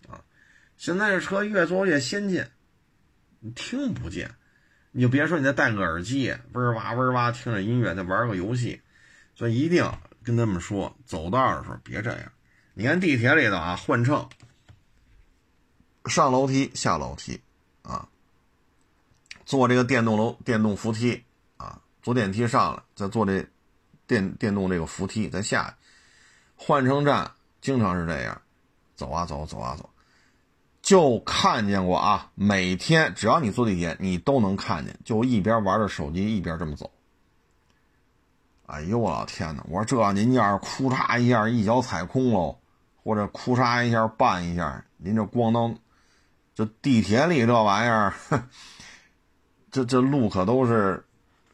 [0.09, 0.21] 啊。
[0.77, 2.45] 现在这车越做越先进，
[3.40, 4.31] 你听不见。
[4.90, 8.83] 你就别说你再戴个耳机，嗡哇嗡哇听着音乐，再玩个游戏，
[9.35, 9.90] 所以一定
[10.23, 12.31] 跟他们说，走道的时候别这样。
[12.75, 14.29] 你看地铁里头啊，换乘，
[16.05, 17.40] 上楼梯下楼梯
[17.81, 18.07] 啊，
[19.45, 21.23] 坐这个电动楼电动扶梯
[21.57, 23.47] 啊，坐电梯上来，再坐这
[24.07, 25.77] 电电动这个扶梯再下，
[26.57, 28.41] 换乘站经常是这样，
[28.95, 29.89] 走啊走，走啊走。
[30.83, 32.29] 就看见过啊！
[32.35, 36.91] 每天只要你坐地铁，你都能看见，就一边玩着手机一边这么走。
[38.67, 39.65] 哎呦我老天哪！
[39.69, 42.59] 我说这您要是哭嚓一下一脚踩空喽，
[43.05, 45.79] 或者哭嚓一下绊一下，您这咣当，
[46.53, 48.13] 这地铁里这玩意儿，
[49.73, 51.03] 这这路可都是，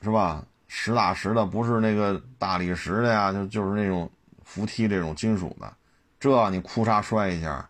[0.03, 0.45] 是吧？
[0.67, 4.11] 实打实的，不是那个大理石的呀，就就是那种
[4.45, 5.73] 扶梯这种金属的，
[6.21, 7.67] 这你哭嚓摔一下。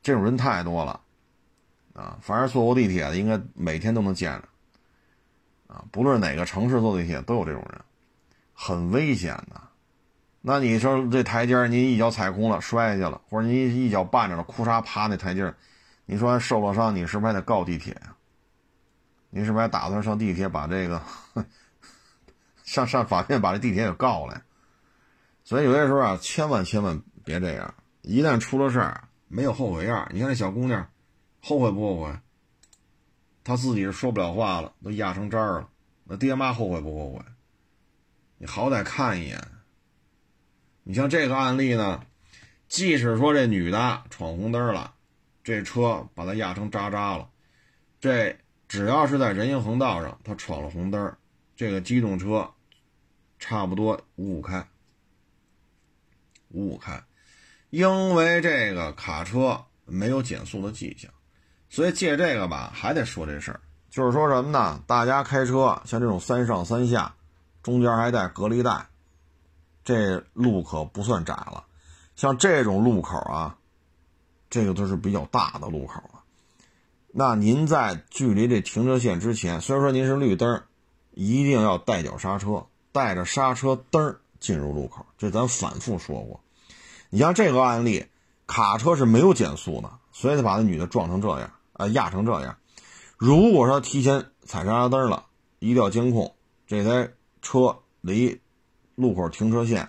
[0.00, 1.00] 这种人太多了，
[1.94, 7.80] 啊，凡是坐过地铁的，应该每天都能见着，啊，不论哪个城市坐地铁都有这种人，
[8.54, 9.60] 很危险的。
[10.40, 15.52] 那你说这台阶您一脚踩空了，摔下去了，或者您一脚绊着了，哭嚓趴那台阶
[16.06, 18.14] 你说受了伤，你是不是还得告地铁呀？
[19.30, 21.02] 你是不是还打算上地铁把这个
[22.64, 24.42] 上上法院把这地铁给告了？
[25.44, 29.04] 所以有些时候啊，千万千万别这样，一旦出了事儿。
[29.30, 30.90] 没有后悔药，你看那小姑娘，
[31.42, 32.18] 后悔不后悔？
[33.44, 35.68] 她自己是说不了话了，都压成渣了。
[36.04, 37.22] 那爹妈后悔不后悔？
[38.38, 39.38] 你好歹看一眼。
[40.82, 42.02] 你像这个案例呢，
[42.68, 44.94] 即使说这女的闯红灯了，
[45.44, 47.28] 这车把她压成渣渣了，
[48.00, 48.34] 这
[48.68, 51.16] 只要是在人行横道上，他闯了红灯，
[51.56, 52.48] 这个机动车
[53.38, 54.68] 差不多五五开，
[56.48, 57.02] 五五开。
[57.70, 61.10] 因为这个卡车没有减速的迹象，
[61.68, 64.82] 所以借这个吧，还得说这事儿，就是说什么呢？
[64.86, 67.14] 大家开车像这种三上三下，
[67.62, 68.86] 中间还带隔离带，
[69.82, 71.64] 这路可不算窄了。
[72.16, 73.56] 像这种路口啊，
[74.50, 76.02] 这个都是比较大的路口。
[77.10, 80.62] 那您在距离这停车线之前，虽然说您是绿灯，
[81.12, 85.04] 一定要带脚刹车，带着刹车灯进入路口。
[85.16, 86.40] 这咱反复说过。
[87.10, 88.06] 你像这个案例，
[88.46, 92.56] 卡车是没有减速的，所以他把那女的撞成这样，啊，压成这样。
[93.16, 95.24] 如果说提前踩刹车灯了，
[95.58, 96.34] 一调监控，
[96.66, 98.38] 这台车离
[98.94, 99.88] 路口停车线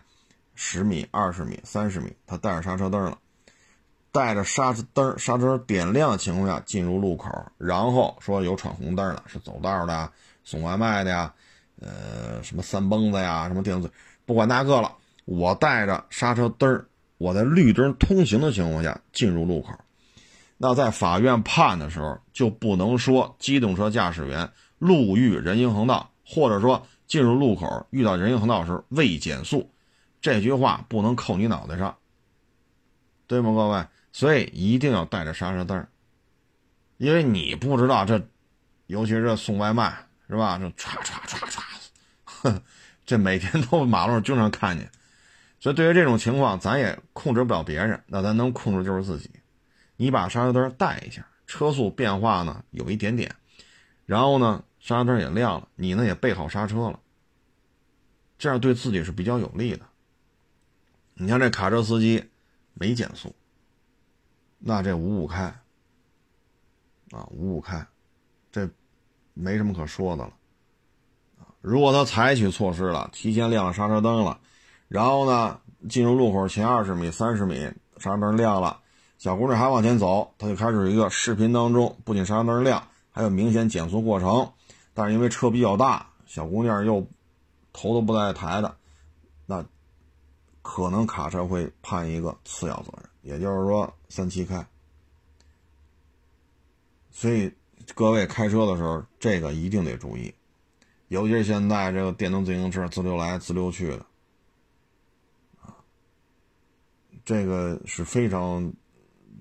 [0.55, 3.17] 十米、二十米、三十米，他带着刹车灯了，
[4.11, 10.11] 带着刹车灯，刹车灯点亮的情况下进入路口，然后说有闯红灯的，是走道的、
[10.43, 11.33] 送外卖的呀，
[11.79, 13.91] 呃，什么三蹦子呀，什么电子，
[14.25, 14.91] 不管那个了，
[15.25, 16.85] 我带着刹车灯
[17.17, 19.73] 我在绿灯通行的情况下进入路口，
[20.57, 29.69] 那在法院判的时候就不能说机动车驾驶员路遇人行横道，或者说进入路口遇到人行横道时未减速，
[30.19, 31.95] 这句话不能扣你脑袋上，
[33.27, 33.85] 对吗，各位？
[34.11, 35.87] 所以一定要带着刹车灯，
[36.97, 38.21] 因为你不知道这，
[38.87, 40.57] 尤其是送外卖是吧？
[40.57, 41.61] 这唰唰唰唰，
[42.25, 42.61] 哼，
[43.05, 44.89] 这每天都马路上经常看见。
[45.59, 49.29] 所以对于这种情况，咱也控制不了别人，那咱能控制就是自己。
[49.97, 53.35] 你把刹车灯带一下，车速变化呢有一点点，
[54.05, 56.99] 然后呢刹车灯也亮了，你呢也备好刹车了，
[58.37, 59.85] 这样对自己是比较有利的。
[61.15, 62.29] 你像这卡车司机
[62.73, 63.35] 没减速，
[64.61, 65.43] 那这五五开
[67.11, 67.87] 啊五五开，
[68.51, 68.69] 这
[69.33, 70.33] 没什么可说的了。
[71.61, 74.39] 如果他采取措施了，提前亮了刹车灯了，
[74.89, 78.81] 然后呢进入路口前二十米、三十米刹车灯亮了，
[79.17, 84.51] 小姑娘还往前走，他就开始一个视频当中，不仅刹车灯亮，还有明显减速过程，
[84.93, 87.07] 但是因为车比较大，小姑娘又
[87.71, 88.75] 头都不带抬的，
[89.45, 89.65] 那。
[90.61, 94.65] 可能卡车会判一个次要责任，也就是说三七开。
[97.11, 97.53] 所以
[97.93, 100.33] 各位开车的时候，这个一定得注意，
[101.07, 104.05] 尤其是现在这个电动自行车自溜来自溜去的，
[105.61, 105.75] 啊，
[107.25, 108.71] 这个是非常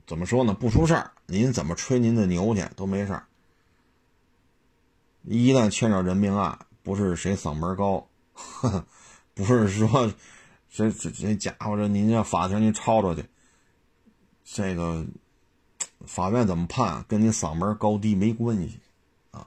[0.07, 0.53] 怎么说呢？
[0.55, 3.27] 不出事儿，您怎么吹您的牛去都没事儿。
[5.23, 8.09] 一旦牵扯人命案，不是谁嗓门高，
[9.35, 10.13] 不是说。
[10.71, 13.25] 谁谁这家伙，这您这法庭您抄出去，
[14.51, 15.05] 这个
[16.07, 18.81] 法院怎么判，跟你嗓门高低没关系
[19.31, 19.47] 啊。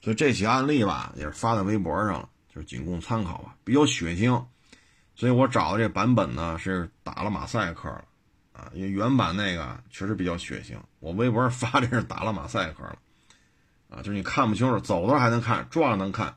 [0.00, 4.42] 所以这起案例吧，也是发在微博上了，就是仅供参考吧，比较血腥。
[5.14, 8.04] 所以我找的这版本呢是打了马赛克了
[8.52, 10.76] 啊，因为原版那个确实比较血腥。
[11.00, 12.98] 我微博上 发这是打了马赛克了
[13.90, 16.34] 啊，就是你看不清楚，走的还能看，撞了能看，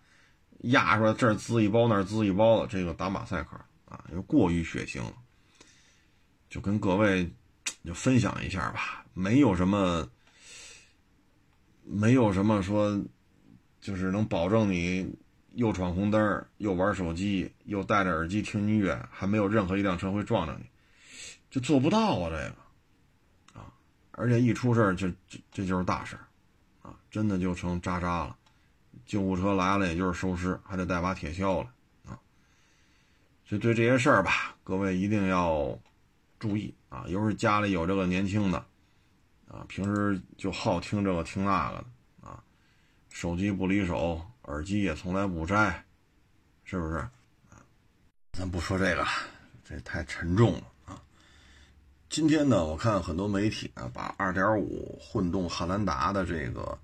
[0.64, 3.58] 压出来这儿滋一包那儿滋一包的，这个打马赛克。
[3.86, 5.14] 啊，又过于血腥了，
[6.50, 7.30] 就跟各位
[7.84, 10.08] 就分享一下吧，没有什么，
[11.84, 13.02] 没有什么说，
[13.80, 15.14] 就是能保证你
[15.54, 20.66] 又闯红灯又玩手机又戴着耳机听音乐，还没有任何一辆车会撞着你，
[21.50, 23.74] 就做不到啊这个，啊，
[24.12, 26.16] 而且一出事就这这就是大事
[26.82, 28.38] 啊，真的就成渣渣了，
[29.06, 31.70] 救护车来了也就是收尸，还得带把铁锹了。
[33.44, 35.78] 就对这些事儿吧，各位一定要
[36.42, 37.06] 注意啊！
[37.08, 38.58] 尤其是家里有这个年轻的
[39.48, 42.44] 啊，平时就好听这个听那个的啊，
[43.10, 45.86] 手机不离手，耳机也从来不摘，
[46.64, 46.96] 是不是？
[47.52, 47.62] 啊，
[48.34, 49.06] 咱不说这个，
[49.64, 51.00] 这太沉重了啊！
[52.10, 56.76] 今天呢，我看很多媒体啊，把2.5混动汉兰达的这个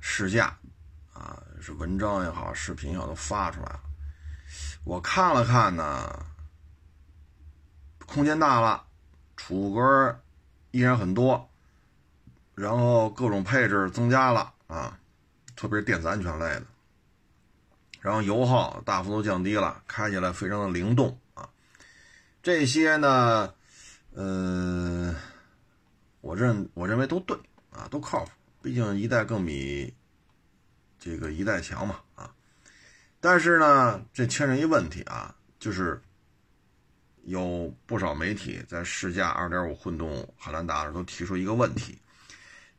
[0.00, 0.58] 试驾
[1.12, 3.80] 啊，是文章也好，视频也好，都发出来了。
[4.82, 6.26] 我看了看呢，
[8.12, 8.84] 空间大了，
[9.38, 10.20] 储物格
[10.70, 11.48] 依然很多，
[12.54, 14.98] 然后各种配置增加了啊，
[15.56, 16.64] 特别是电子安全类的，
[18.02, 21.48] 然后油耗大幅度降低了，开起来非常的灵动啊，
[22.42, 23.54] 这些呢，
[24.12, 25.16] 嗯，
[26.20, 27.34] 我认我认为都对
[27.70, 29.94] 啊，都靠谱，毕竟一代更比
[30.98, 32.30] 这个一代强嘛啊。
[33.20, 36.02] 但是呢，这牵扯一问题啊，就是
[37.24, 41.98] 有不少媒体在试驾2.5混动汉兰达的时候都提出一个问题，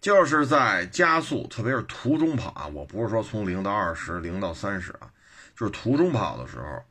[0.01, 5.09] 就是在加速，特别是途中跑啊，我不是说从零到二十、零到三十啊，
[5.57, 6.83] 就是途中跑的时候，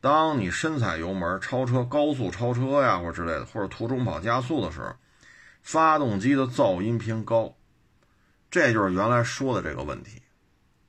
[0.00, 4.94] 当你深踩油门超车、高速超车呀，或者之类的，或者途中跑加速的时候，
[5.62, 7.56] 发动机的噪音偏高，
[8.50, 10.22] 这就是原来说的这个问题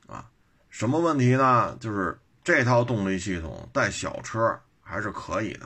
[0.06, 0.30] 啊。
[0.70, 1.76] 什么问题呢？
[1.80, 5.66] 就是这套动力系统带小车还是可以的，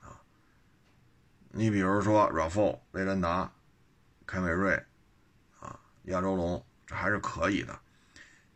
[0.00, 0.16] 啊，
[1.50, 3.52] 你比如说 RAV4、威兰达、
[4.24, 4.74] 凯美瑞，
[5.60, 7.78] 啊，亚洲龙，这还是可以的。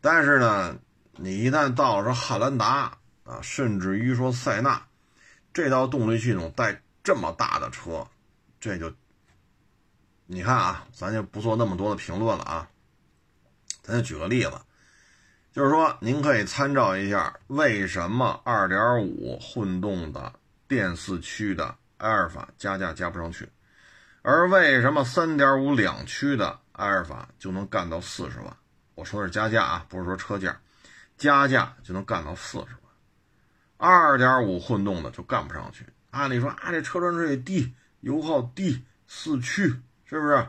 [0.01, 0.75] 但是呢，
[1.11, 4.83] 你一旦到了汉兰达啊，甚至于说塞纳，
[5.53, 8.07] 这套动力系统带这么大的车，
[8.59, 8.91] 这就，
[10.25, 12.67] 你看啊，咱就不做那么多的评论了啊，
[13.83, 14.59] 咱就举个例子。
[15.51, 20.31] 就是说，您可以参照一下，为什么2.5混动的
[20.65, 23.49] 电四驱的埃尔法加价加不上去，
[24.21, 28.57] 而为什么3.5两驱的埃尔法就能干到四十万？
[28.95, 30.57] 我说的是加价啊，不是说车价，
[31.17, 32.75] 加价就能干到四十
[33.77, 34.17] 万。
[34.17, 35.85] 2.5混动的就干不上去。
[36.11, 39.67] 按理说啊，这车转速低，油耗低，四驱
[40.05, 40.47] 是不是？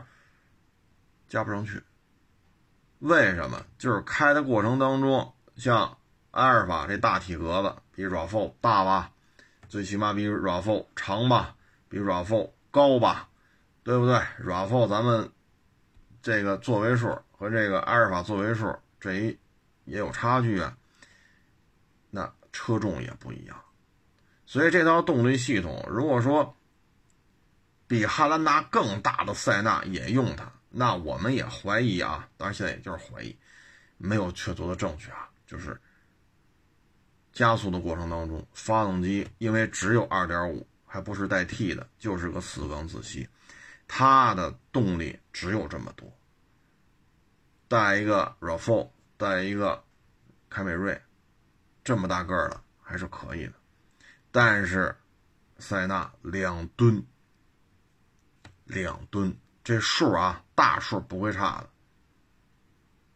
[1.27, 1.83] 加不上去。
[3.03, 3.61] 为什么？
[3.77, 5.97] 就是开的过程当中，像
[6.31, 9.11] 阿尔法这大体格子比 RAV4 大吧，
[9.67, 11.53] 最起码比 RAV4 长吧，
[11.89, 13.27] 比 RAV4 高吧，
[13.83, 15.29] 对不对？RAV4 咱们
[16.21, 19.37] 这个座位数和这个阿尔法座位数这一
[19.83, 20.77] 也有差距啊，
[22.09, 23.61] 那车重也不一样，
[24.45, 26.55] 所以这套动力系统，如果说
[27.85, 33.37] 比汉兰达更大的塞纳也用它，那我们也怀疑啊，当然现在也就是怀疑，
[33.97, 35.79] 没有确凿的证据啊，就是
[37.31, 43.29] 加速的过程当中，发动机因为只有2.5，还不是带 T 的，就是个四缸自吸，
[43.87, 46.11] 它的动力只有这么多。
[47.67, 49.83] 带一个 RAV4，带一个
[50.49, 50.99] 凯美瑞，
[51.83, 53.53] 这么大个儿的还是可以的。
[54.31, 54.95] 但是
[55.59, 57.05] 塞纳两吨，
[58.65, 61.69] 两吨这数啊，大数不会差的。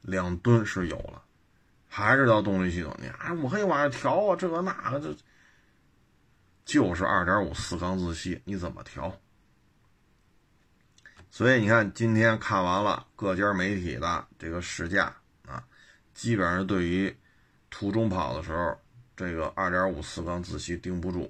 [0.01, 1.21] 两吨是有了，
[1.89, 2.95] 还是要动力系统？
[3.01, 5.15] 你啊，我可以往上调啊，这个那个，这
[6.63, 9.19] 就是二点五四缸自吸，你怎么调？
[11.29, 15.13] 所以你看，今天看完了各家媒体的这个试驾
[15.45, 15.61] 啊，
[16.13, 17.13] 基本上对于
[17.69, 18.79] 途中跑的时候，
[19.15, 21.29] 这个2.5四缸自吸顶不住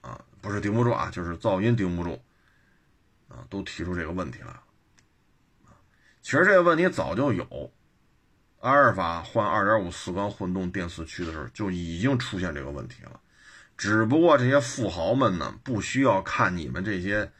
[0.00, 2.20] 啊，不是顶不住啊，就是噪音顶不住
[3.30, 4.62] 啊，都提出这个问题来了。
[6.20, 7.72] 其实这个问题早就有，
[8.58, 13.18] 阿尔法换2.5四缸混动电四驱的时候就已经出现这个问题了，
[13.78, 17.32] 只不过这些富豪们呢，不需要看你们这些。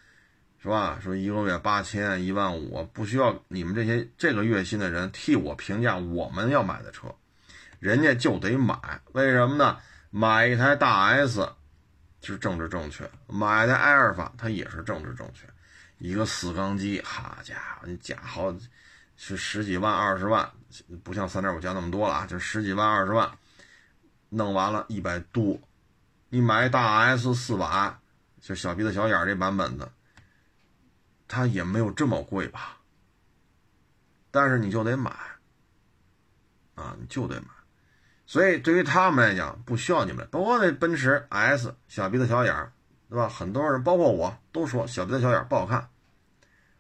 [0.63, 1.01] 是吧？
[1.03, 7.09] 说一个月八千一万五，不需要你们这些这个月薪的人替我评价我们要买的车，
[7.79, 8.79] 人家就得买。
[9.13, 9.79] 为什么呢？
[10.11, 11.49] 买一台大 S
[12.21, 15.47] 是政治正确，买台埃尔法它也是政治正确。
[16.01, 18.53] 一个四缸机，好家伙，你加好
[19.17, 20.51] 是十几万、二十万，
[21.05, 23.31] 不像三点五加那么多了啊，就十几万、二十万，
[24.31, 25.61] 弄完了一百多。
[26.31, 27.99] 你买大 S 四百，
[28.41, 29.93] 就小鼻子小眼这版本的。
[31.29, 32.79] 它也没有这么贵吧，
[34.31, 35.13] 但是你就得买，
[36.75, 37.49] 啊，你就得买，
[38.27, 40.27] 所以对于他们来讲，不需要你们。
[40.31, 42.73] 包括那奔驰 S 小鼻子小眼儿，
[43.11, 43.29] 对吧？
[43.29, 45.90] 很多人包括我都说小鼻子小眼儿不好看，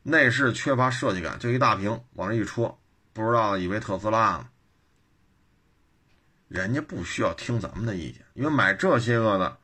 [0.03, 2.81] 内饰缺乏设计感，就一大屏往这一戳，
[3.13, 4.49] 不知道以为特斯拉呢。
[6.49, 9.57] 人家不需要听咱们的意见，因为买这些个的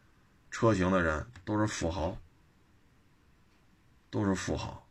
[0.50, 2.16] 车型的人都是富豪。
[4.08, 4.86] 都是富豪，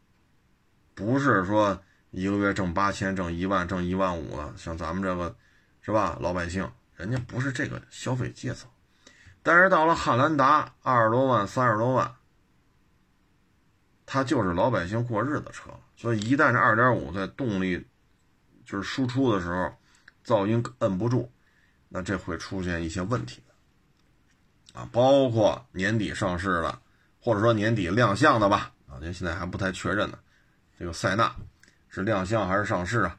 [0.93, 1.82] 不是说
[2.12, 5.36] 一个月挣八千、挣一万、挣一万五的，像咱们这个，
[5.82, 6.16] 是吧？
[6.20, 8.70] 老百姓，人家不是这个消费阶层。
[9.41, 12.14] 但是到了汉兰达，二十多万、三十多万，
[14.06, 15.70] 它就是老百姓过日子车。
[15.97, 17.86] 所以一旦这二点五在动力
[18.66, 19.74] 就是输出的时候，
[20.26, 21.32] 噪音摁不住，
[21.89, 23.41] 那这会出现一些问题
[24.74, 26.82] 啊，包括年底上市了，
[27.20, 28.72] 或者说年底亮相的吧。
[28.88, 30.20] 啊，您现在还不太确认呢，
[30.78, 31.34] 这个塞纳
[31.88, 33.18] 是亮相还是上市啊？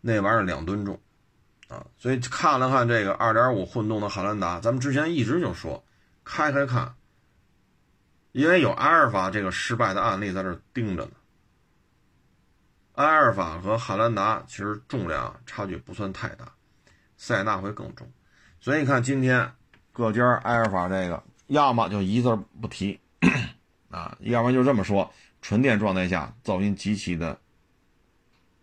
[0.00, 1.00] 那玩意儿两吨重
[1.68, 5.84] 啊，所以看了看这个2.5混动的汉兰达，咱们之前一直就说
[6.24, 6.94] 开开看，
[8.32, 11.12] 因为有阿尔法这个失败的案例在这盯着呢。
[12.94, 16.52] 阿尔法和汉兰达其实重量差距不算太大，
[17.16, 18.10] 塞纳会更重，
[18.60, 19.50] 所以你看今天
[19.92, 22.98] 各家阿尔法这个，要么就一字不提。
[23.90, 25.12] 啊，要不然就这么说，
[25.42, 27.38] 纯电状态下噪音极其的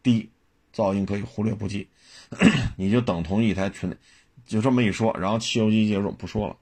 [0.01, 0.31] 低，
[0.73, 1.87] 噪音可以忽略不计，
[2.77, 3.95] 你就等同一台纯，
[4.45, 6.57] 就这么一说，然后汽油机介入不说了，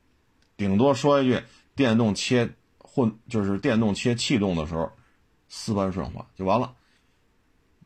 [0.58, 1.42] 顶多说一句
[1.76, 2.50] 电动切
[2.98, 4.92] 混，就是电动切气动的时候
[5.48, 6.74] 丝般顺滑就完了，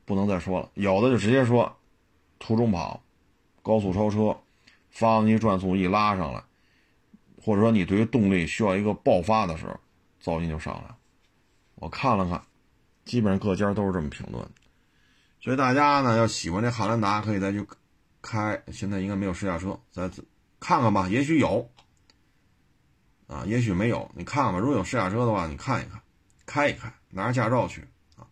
[0.06, 0.72] 不能再说了。
[0.76, 1.76] 有的就直接说
[2.40, 3.04] 途中跑、
[3.62, 4.38] 高速超车，
[4.90, 6.42] 发动机转速一拉上来，
[7.44, 9.78] 或者说你对于动力需要一个爆发的时候。
[10.24, 10.98] 噪音就上来了，
[11.78, 12.40] 我看了看，
[13.06, 14.48] 基本上各家都是这么评论，
[15.40, 17.66] 所以大家呢要喜欢这汉兰达，可以再去
[18.22, 18.62] 开。
[18.72, 20.08] 现在应该没有试驾车，再
[20.60, 21.68] 看看吧，也许有，
[23.32, 24.60] 啊，也许没有，你看吧。
[24.60, 26.02] 如果有试驾车的话，你看一看，
[26.46, 28.28] 开一开，拿着驾照去啊，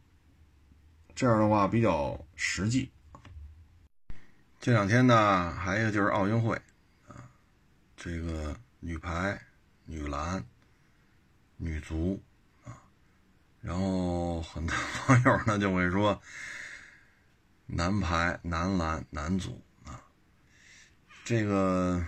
[1.15, 2.91] 这样的话比较实际。
[4.59, 6.55] 这两天呢，还有一个就是奥运会
[7.07, 7.23] 啊，
[7.95, 9.41] 这个女排、
[9.85, 10.43] 女篮。
[11.61, 12.17] 女足
[12.63, 12.71] 啊，
[13.59, 14.73] 然后很多
[15.09, 16.17] 网友呢就会说，
[17.65, 19.99] 男排、男篮、男足啊，
[21.25, 22.01] 这个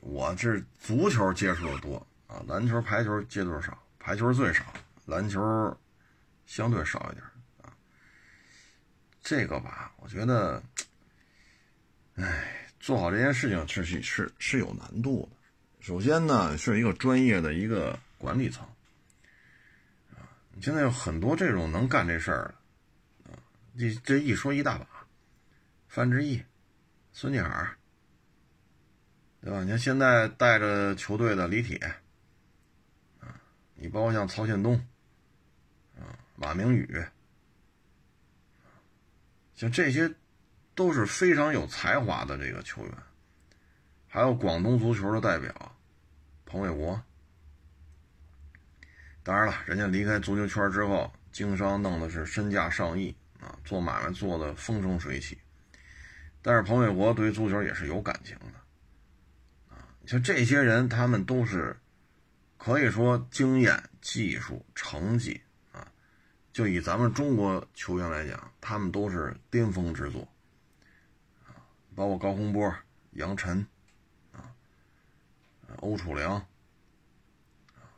[0.00, 4.64] 我这足球接触的多啊，篮球、排球接触少，排球最少，
[5.04, 5.78] 篮球
[6.46, 7.24] 相对少一点
[7.62, 7.72] 啊。
[9.22, 10.62] 这个吧，我觉得，
[12.16, 15.36] 哎，做好这件事情是是是有难度的。
[15.80, 18.64] 首先呢，是一个专业的一个管理层，
[20.14, 22.54] 啊，你现在有很多这种能干这事儿
[23.24, 23.38] 的，啊，
[23.78, 24.86] 这这一说一大把，
[25.88, 26.42] 范志毅、
[27.12, 27.74] 孙继海，
[29.42, 29.62] 对吧？
[29.62, 31.76] 你看现在带着球队的李铁，
[33.20, 33.40] 啊，
[33.74, 34.74] 你包括像曹宪东，
[35.98, 37.02] 啊，马明宇，
[39.54, 40.12] 像这些
[40.74, 42.94] 都是非常有才华的这个球员，
[44.08, 45.74] 还有广东足球的代表
[46.44, 47.02] 彭伟国。
[49.22, 55.38] 当然了，人家离开足球圈之后，经商弄的是身价上亿啊，做买卖做的风生水起。
[56.42, 58.59] 但是彭伟国对于足球也是有感情的，
[60.10, 61.78] 就，这些人，他们都是
[62.58, 65.40] 可以说经验、技术、成绩
[65.70, 65.86] 啊，
[66.52, 70.26] 就以咱们中国球员来讲，他们都是巅峰之作，
[71.46, 71.54] 啊，
[71.94, 72.74] 包括高洪波、
[73.12, 73.64] 杨晨，
[74.32, 74.50] 啊，
[75.76, 77.94] 欧楚良，啊，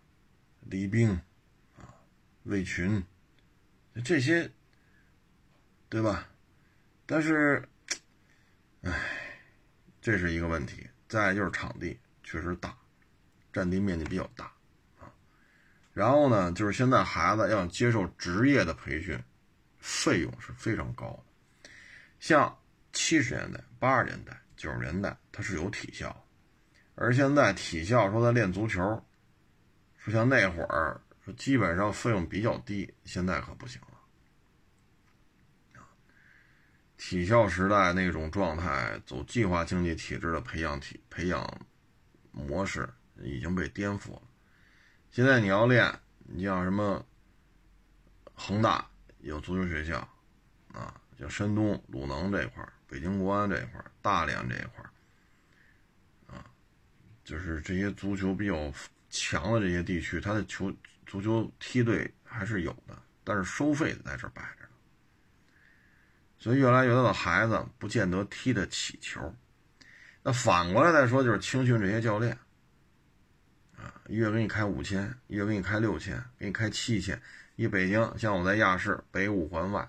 [0.66, 1.18] 李冰，
[1.78, 1.96] 啊，
[2.42, 3.02] 魏群，
[4.04, 4.50] 这些，
[5.88, 6.28] 对吧？
[7.06, 7.66] 但是。
[8.82, 8.92] 唉，
[10.02, 10.86] 这是一个问题。
[11.08, 12.00] 再就是场地
[12.32, 12.74] 确实大，
[13.52, 14.46] 占地面积比较大
[14.98, 15.12] 啊。
[15.92, 19.22] 然后呢，就是现在孩子要接受职业的培训，
[19.78, 21.70] 费用是非常高的。
[22.20, 22.58] 像
[22.94, 26.26] 七十年代、八十年代、九十年代，它是有体校，
[26.94, 28.80] 而现在体校说他练足球，
[29.98, 33.88] 说像那会儿说基本上费用比较低，现在可不行了。
[36.96, 41.46] 体校时代那种状态，走计划经济体制的培养体培养
[42.32, 42.88] 模式
[43.22, 44.22] 已经被颠覆了。
[45.10, 47.04] 现在你要练，你像什么
[48.34, 48.88] 恒大
[49.20, 49.96] 有足球学校
[50.72, 54.84] 啊，像山东鲁能这块北京国安这块大连这一块
[56.28, 56.44] 啊，
[57.22, 58.72] 就是这些足球比较
[59.10, 60.72] 强的这些地区，它的球
[61.06, 64.68] 足球梯队还是有的，但是收费在这摆着呢。
[66.38, 69.34] 所以越来越多的孩子不见得踢得起球，
[70.22, 72.36] 那反过来再说就是青训这些教练，
[73.76, 77.20] 啊，月给你开五千，月给你开六千，给你开七千。
[77.56, 79.88] 一北京像我在亚市北五环外，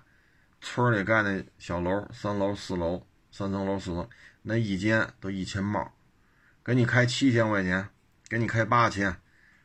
[0.60, 4.08] 村里盖那小楼，三楼四楼，三层楼四层，
[4.42, 5.92] 那一间都一千帽，
[6.64, 7.88] 给你开七千块钱，
[8.28, 9.16] 给你开八千，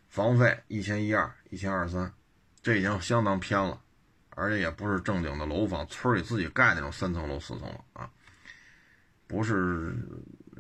[0.08, 2.14] 房费一千一二，一千二三，
[2.62, 3.82] 这已经相当偏了。
[4.30, 8.10] 而且也不是正经的楼房，村里自己盖那种三层楼、四层楼啊，
[9.28, 9.94] 不是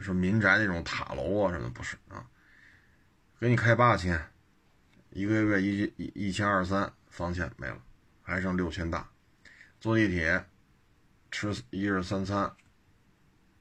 [0.01, 2.25] 是民宅那种塔楼啊什么，不是啊。
[3.39, 4.21] 给你开八千，
[5.11, 7.81] 一个月一一一千二三，房钱没了，
[8.21, 9.09] 还剩六千大。
[9.79, 10.45] 坐地铁，
[11.31, 12.51] 吃一日三餐，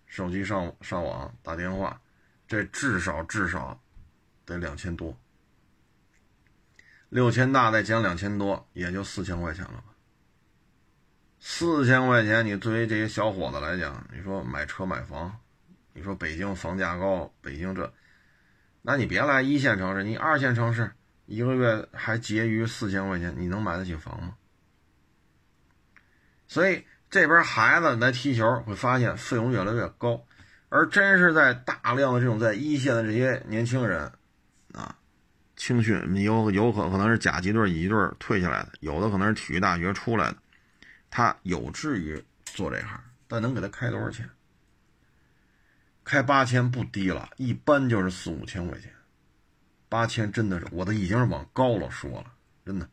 [0.06, 2.00] 手机上上网打电话，
[2.48, 3.80] 这至少至少
[4.44, 5.16] 得两千多。
[7.08, 9.84] 六千大再减两千多，也就四千块钱了吧。
[11.38, 15.40] 四千块钱，你作为这些小伙子来讲，你说买车买房，
[15.98, 17.92] 你说北京房价高，北京这，
[18.82, 20.92] 那你别来一线城市，你二线城市
[21.26, 24.36] 一个月还结余四千块钱，你能买得起房吗？
[26.46, 30.24] 所以这边孩子来踢球会发现费用越来越高，
[30.68, 34.12] 而真是在大量的这种在一线的这些年轻人
[34.74, 34.94] 啊，
[35.56, 40.36] 青训有有可可能是甲级队、乙级队退下来的，有的可能是体育大学出来的。
[41.10, 44.30] 他有志于做这行，但能给他开多少钱？
[46.08, 48.90] 开八千不低了，一般就是四五千块钱。
[49.90, 52.32] 八千真的是，我都已经是往高了说了，
[52.64, 52.88] 真的。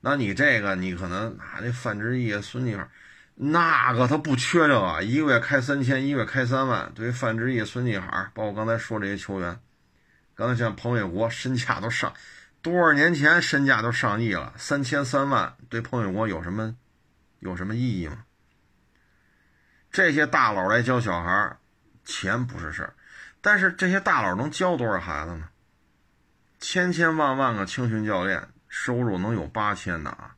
[0.00, 2.88] 那你这个，你可能啊那范志毅、孙继海，
[3.34, 6.90] 那个他不缺这个，一个月开三千，一个月开三万。
[6.94, 9.60] 对于范志毅、孙继海，包括刚才说这些球员，
[10.34, 12.14] 刚才像彭伟国，身价都上
[12.62, 16.74] 多少年前身价都上亿了，三千三万对彭伟国有什么？
[17.40, 18.24] 有什么意义吗？
[19.92, 21.56] 这些大佬来教小孩，
[22.06, 22.94] 钱不是事儿，
[23.42, 25.50] 但是这些大佬能教多少孩子呢？
[26.58, 30.34] 千千万万个青训教练收入能有八千的啊，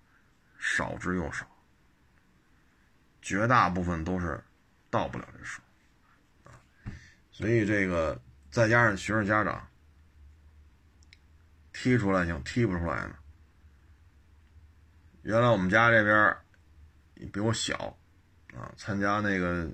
[0.58, 1.46] 少之又少，
[3.22, 4.42] 绝大部分都是
[4.90, 5.62] 到不了这数
[6.42, 6.50] 啊。
[7.30, 9.68] 所以这个再加上学生家长
[11.72, 13.14] 踢出来行，踢不出来呢。
[15.22, 16.36] 原来我们家这边。
[17.32, 17.98] 比我小，
[18.54, 19.68] 啊，参加那个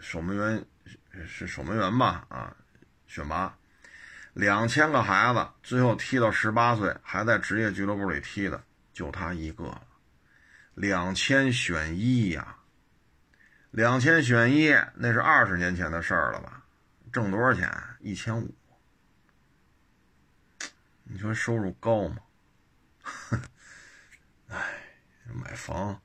[0.00, 0.64] 守门员
[1.26, 2.26] 是守门员吧？
[2.28, 2.56] 啊，
[3.06, 3.56] 选拔
[4.32, 8.62] 两千个孩子，最后踢到十八岁还在职业俱乐部里踢的，
[8.92, 9.86] 就他一个了。
[10.74, 12.56] 两千选一呀，
[13.70, 16.64] 两千选一，那是二十年前的事儿了吧？
[17.12, 17.70] 挣多少钱？
[18.00, 18.54] 一千五。
[21.04, 22.16] 你说收入高吗？
[24.48, 24.58] 哎，
[25.34, 26.00] 买房。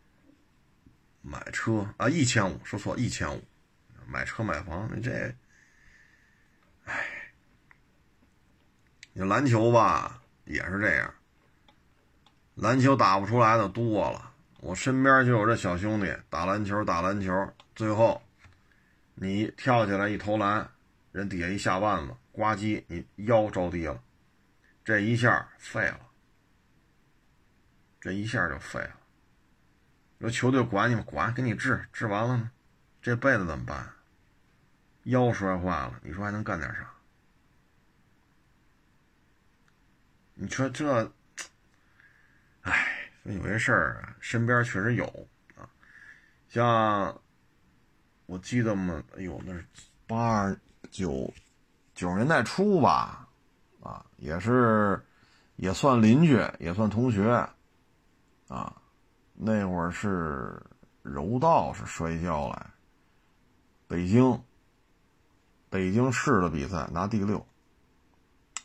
[1.21, 3.43] 买车啊，一千五，说错，一千五，
[4.07, 5.35] 买车买房，你这，
[9.13, 11.13] 你篮球吧也是这样，
[12.55, 14.31] 篮球打不出来的多了。
[14.59, 18.21] 我身边就有这小兄弟打篮球，打篮球，最后
[19.15, 20.67] 你跳起来一投篮，
[21.11, 24.01] 人底下一下腕子，呱唧，你腰着地了，
[24.83, 25.99] 这一下废了，
[27.99, 28.95] 这一下就废了。
[30.21, 32.49] 说球队管你们管，给你治，治完了呢，
[33.01, 33.93] 这辈子怎么办？
[35.07, 36.89] 腰摔坏了，你说还能干点啥？
[40.35, 41.11] 你说这，
[42.61, 42.93] 哎。
[43.23, 45.03] 有些事儿啊，身边确实有
[45.57, 45.67] 啊，
[46.47, 47.21] 像
[48.25, 49.65] 我记得嘛，哎呦，那是
[50.07, 50.49] 八
[50.89, 51.29] 九
[51.93, 53.27] 九十年代初吧，
[53.81, 55.05] 啊，也是
[55.57, 57.29] 也算邻居，也算同学，
[58.47, 58.81] 啊，
[59.33, 60.57] 那会儿是
[61.01, 62.65] 柔道是摔跤来，
[63.89, 64.41] 北京
[65.69, 67.45] 北京市的比赛拿第六，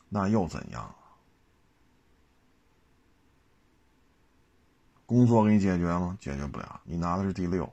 [0.08, 0.94] 那又怎样？
[5.04, 6.16] 工作给你解决吗？
[6.20, 6.80] 解决不了。
[6.84, 7.70] 你拿的是第六，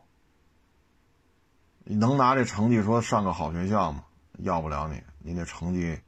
[1.85, 4.03] 你能拿这成绩说上个好学校吗？
[4.39, 5.99] 要不了你，你那成绩，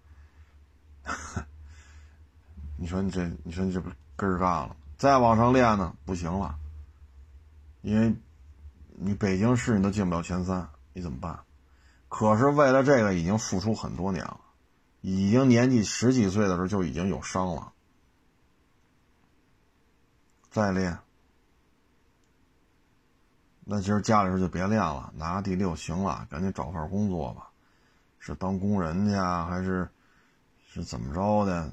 [2.76, 4.76] 你说你这，你说你这不根儿干了？
[4.98, 6.58] 再往上练呢，不行了，
[7.82, 8.16] 因为
[8.90, 11.40] 你北京市你都进不了前三，你怎么办？
[12.12, 14.42] 可是为了这个已经付出很多年了，
[15.00, 17.72] 已经年纪十几岁的时候就已经有伤了，
[20.52, 21.00] 再练。
[23.64, 27.50] 那今儿家里就别练了，拿第六行了，赶紧找份工作吧，
[28.20, 29.90] 是当工人去啊，还是
[30.68, 31.72] 是怎么着的？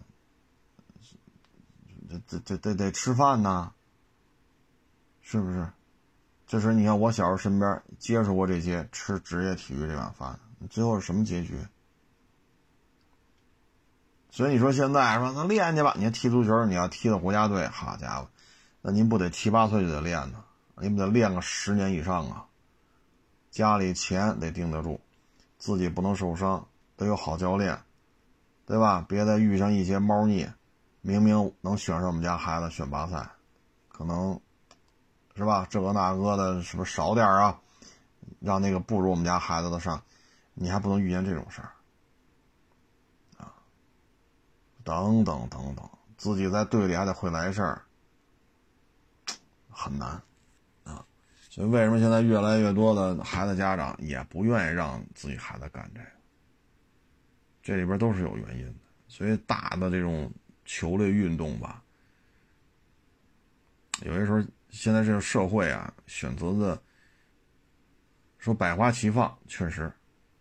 [2.09, 3.73] 这这这得得吃饭呢，
[5.21, 5.69] 是不是？
[6.49, 10.41] 这是你看我小时候身边接触过这些吃职业体育这碗饭，
[10.71, 11.55] 最后是什么结局？
[14.31, 18.29] 所以你说现在说那练去吧，你看踢足球，你要踢到国家队，好家伙，
[18.81, 20.43] 那您不得七八岁就得练呢？
[20.81, 22.47] 你不得练个十年以上啊！
[23.51, 25.01] 家里钱得盯得住，
[25.59, 27.79] 自己不能受伤，得有好教练，
[28.65, 29.05] 对吧？
[29.07, 30.47] 别再遇上一些猫腻，
[31.03, 33.29] 明明能选上我们家孩子选拔赛，
[33.89, 34.41] 可能
[35.39, 35.65] 是吧？
[35.71, 37.61] 这个那个的，是不是少点啊？
[38.41, 40.03] 让那个不如我们家孩子的上，
[40.53, 41.71] 你还不能遇见这种事儿
[43.39, 43.55] 啊！
[44.83, 47.83] 等等等等，自己在队里还得会来事儿，
[49.71, 50.21] 很难
[50.83, 51.07] 啊。
[51.49, 56.07] 所以，为什么现在越来越多的孩子家长也不愿意让自己孩子干这个？
[57.63, 58.75] 这里边都是有原因的。
[59.07, 60.31] 所以，大的这种
[60.65, 61.81] 球类运动吧，
[64.03, 66.81] 有些时候现在这个社会啊，选择的
[68.39, 69.93] 说百花齐放，确实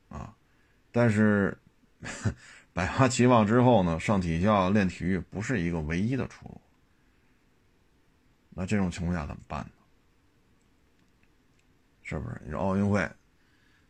[0.10, 0.36] 啊，
[0.92, 1.58] 但是
[2.74, 6.62] 百花齐放之后呢，上体校练体育不是一个唯一的出路。
[8.50, 9.72] 那这种情况下怎么办呢？
[12.04, 12.42] 是不是？
[12.46, 13.10] 你说奥运会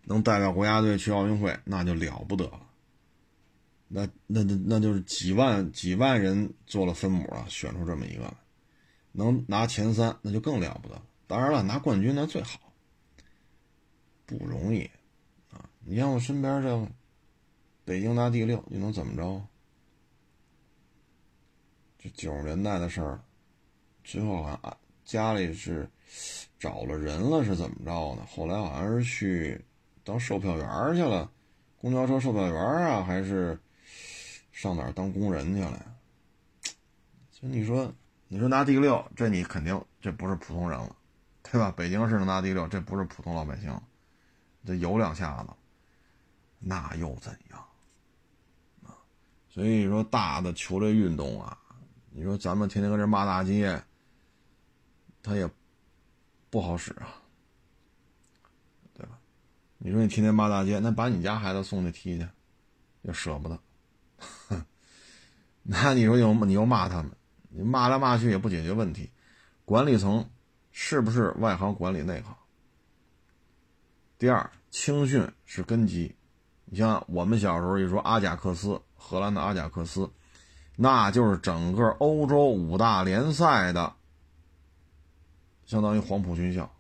[0.04, 2.62] 能代表国家队去奥运会，那就了不得了。
[3.88, 8.34] 那那那那就是几万几万人做了分母啊，选出这么一个，
[9.18, 11.02] 能拿前三，那就更了不得。
[11.28, 12.60] 当然了，拿冠军那最好，
[14.26, 14.90] 不容易
[15.52, 15.70] 啊。
[15.80, 16.88] 你像我身边这
[17.84, 19.46] 北京拿第六，你能怎么着？
[21.98, 23.20] 这九十年代的事儿，
[24.04, 25.90] 最后啊，家里是。
[26.58, 28.26] 找了人了是怎么着呢？
[28.26, 29.64] 后来好像是去
[30.04, 31.30] 当售票员去了，
[31.76, 33.60] 公交车售票员啊，还是
[34.52, 35.96] 上哪当工人去了？
[37.30, 37.94] 所以你说，
[38.28, 40.96] 你说拿第六，这你肯定这不是普通人了，
[41.44, 41.74] 对吧？
[41.76, 43.80] 北京市能拿第六，这不是普通老百姓，
[44.66, 45.50] 这有两下子，
[46.60, 47.60] 那又怎样？
[48.84, 48.96] 啊，
[49.50, 51.58] 所以说大的球类运动啊，
[52.12, 53.82] 你说咱们天天搁这骂大街，
[55.22, 55.50] 他也。
[56.50, 57.22] 不好使啊，
[58.94, 59.20] 对吧？
[59.80, 62.26] 你说你天天骂大街，那把你家孩子送去踢去，
[63.02, 63.60] 又舍不得。
[65.62, 67.12] 那你说又你又骂他们，
[67.58, 69.10] 你骂来骂去也不解决问题。
[69.66, 70.30] 管理层
[70.72, 72.36] 是不是外行管理内行？
[74.20, 76.16] 第二，青训是根基。
[76.66, 80.08] 你像我们小时候一说阿贾克斯，荷兰的阿贾克斯，
[80.76, 83.94] 那就是整个欧洲五大联赛的。
[85.66, 86.72] 相当于黄埔军校，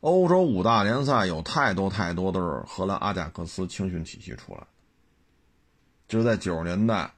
[0.00, 4.66] 欧洲五大联赛有太多太多都是荷兰阿贾克斯青训体系出来的。
[6.08, 7.12] 就是在九十年代，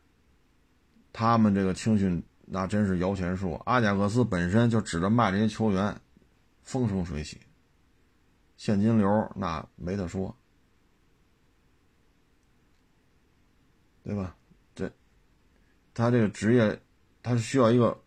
[1.14, 3.54] 他们这个青训那真是摇钱树。
[3.64, 5.98] 阿贾克斯本身就指着卖这些球员，
[6.62, 7.40] 风生水起，
[8.56, 10.36] 现金流那没得说。
[14.02, 14.36] 对吧？
[14.74, 14.90] 这
[15.94, 16.78] 他这个职业，
[17.22, 17.98] 他是需要一个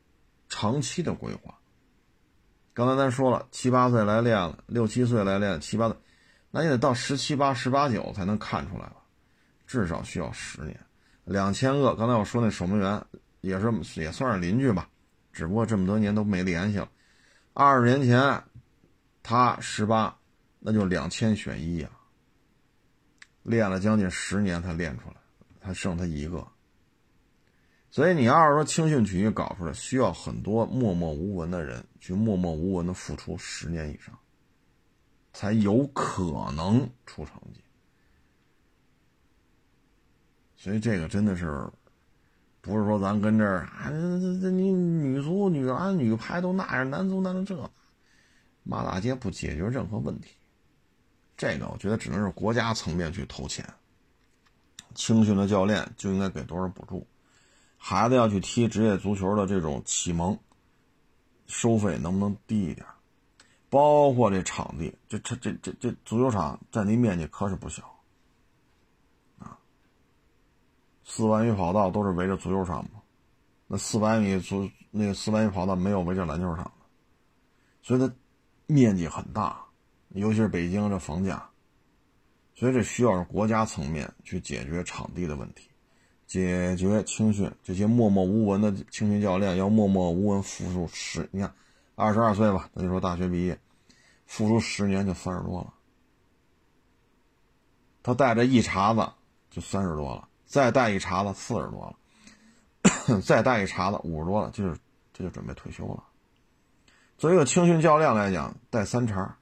[0.49, 1.58] 长期的规划。
[2.74, 5.97] 刚才咱说了，七八岁来练了，六七岁来练，七八岁，
[6.51, 8.97] 那也得到十七八、十八九才能看出来吧？
[9.66, 10.78] 至少需要十年。
[11.28, 13.05] 两千个，刚才我说那守门员
[13.41, 13.69] 也是
[13.99, 14.89] 也算是邻居吧，
[15.34, 16.89] 只不过这么多年都没联系了。
[17.53, 18.41] 二十年前，
[19.21, 20.17] 他十八，
[20.57, 21.89] 那就两千选一呀。
[23.43, 25.15] 练了将近十年才练出来，
[25.59, 26.47] 他剩他一个。
[27.91, 34.17] 所以你要是说青训体育搞出来，需要很多默默无闻的人去默默无闻的付出十年以上，
[35.34, 37.59] 才有可能出成绩。
[40.58, 41.66] 所以这个真的是，
[42.62, 47.70] 不是说咱跟这儿啊，这这你女足、女篮、女排都那样，男足那这，
[48.64, 50.32] 骂大街不解决任何问题。
[51.38, 53.66] 这个我觉得只能是国家层面去投钱。
[54.95, 57.05] 青训的教练就应该给多少补助，
[57.78, 60.38] 孩子要去踢职业足球的这种启蒙，
[61.45, 62.84] 收费能不能低一点？
[63.70, 67.84] 包括这场地，这这这这这足球场占地面积可是不小。
[71.10, 73.01] 四百米跑道都是围着足球场吗？
[73.66, 76.72] 那四百米足那个四百米跑道没有围着篮球场的，
[77.82, 78.14] 所以它
[78.68, 79.66] 面积很大，
[80.10, 81.49] 尤其是北京这房价，
[82.53, 85.70] 所以这需要是国家层面去解决场地的问题，
[86.28, 91.53] 解决青训这些默默无闻的青训教练要默默无闻付出十，你看
[91.95, 93.58] 二十二岁吧，那就说大学毕业，
[94.26, 95.74] 付出十年就三十多了，
[98.03, 99.10] 他带着一茬子
[99.49, 100.28] 就三十多了。
[100.48, 104.76] 再带一茬子四十多了，再带一茬子五十多了，就是
[105.14, 106.04] 这就准备退休了。
[107.18, 109.36] 作为一个青训教练来讲，带三茬，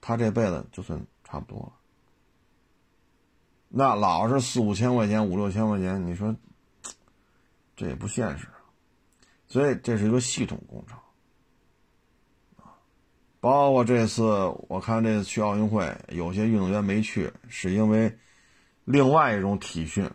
[0.00, 1.72] 他这辈子就算差不多了。
[3.68, 6.34] 那老是四五千块钱、五六千块钱，你说
[7.76, 8.48] 这也不现实。
[9.46, 10.98] 所以这是一个系统工程
[13.40, 14.24] 包括这次
[14.68, 18.18] 我看这次去奥运会，有些运动员没去，是因为
[18.84, 20.10] 另外一种体训。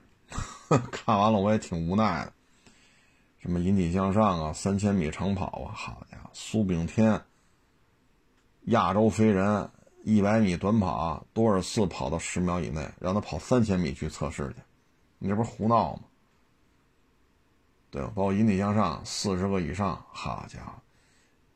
[0.91, 2.33] 看完了我也挺无奈的，
[3.39, 7.21] 什么引体向上啊，三千米长跑啊，好家伙，苏炳添，
[8.65, 9.69] 亚洲飞人，
[10.03, 14.55] 一百米短跑多少次跑到十秒以内，让他跑三千米去测试去，
[15.19, 16.03] 你这不是胡闹吗？
[17.91, 18.11] 对吧？
[18.15, 20.73] 包括引体向上四十个以上，好家伙，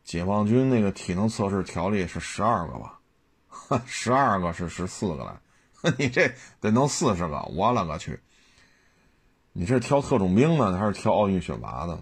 [0.03, 2.99] 解放军那个体能测试条例是十二个吧？
[3.87, 8.19] 十二个是十四个来， 你这得弄四十个，我勒个去！
[9.59, 11.99] 你这是挑特种兵呢，还是挑奥运选拔的？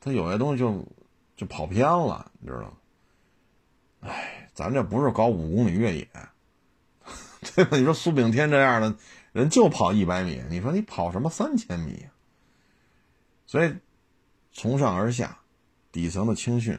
[0.00, 0.86] 他有些东西就
[1.34, 2.76] 就跑偏了，你知道？
[4.00, 6.06] 哎，咱这不是搞五公里越野，
[7.56, 7.78] 对吧？
[7.78, 8.94] 你说苏炳添这样的
[9.32, 12.06] 人就跑一百米，你说你跑什么三千米？
[13.46, 13.74] 所以
[14.52, 15.38] 从上而下，
[15.90, 16.78] 底层的青训，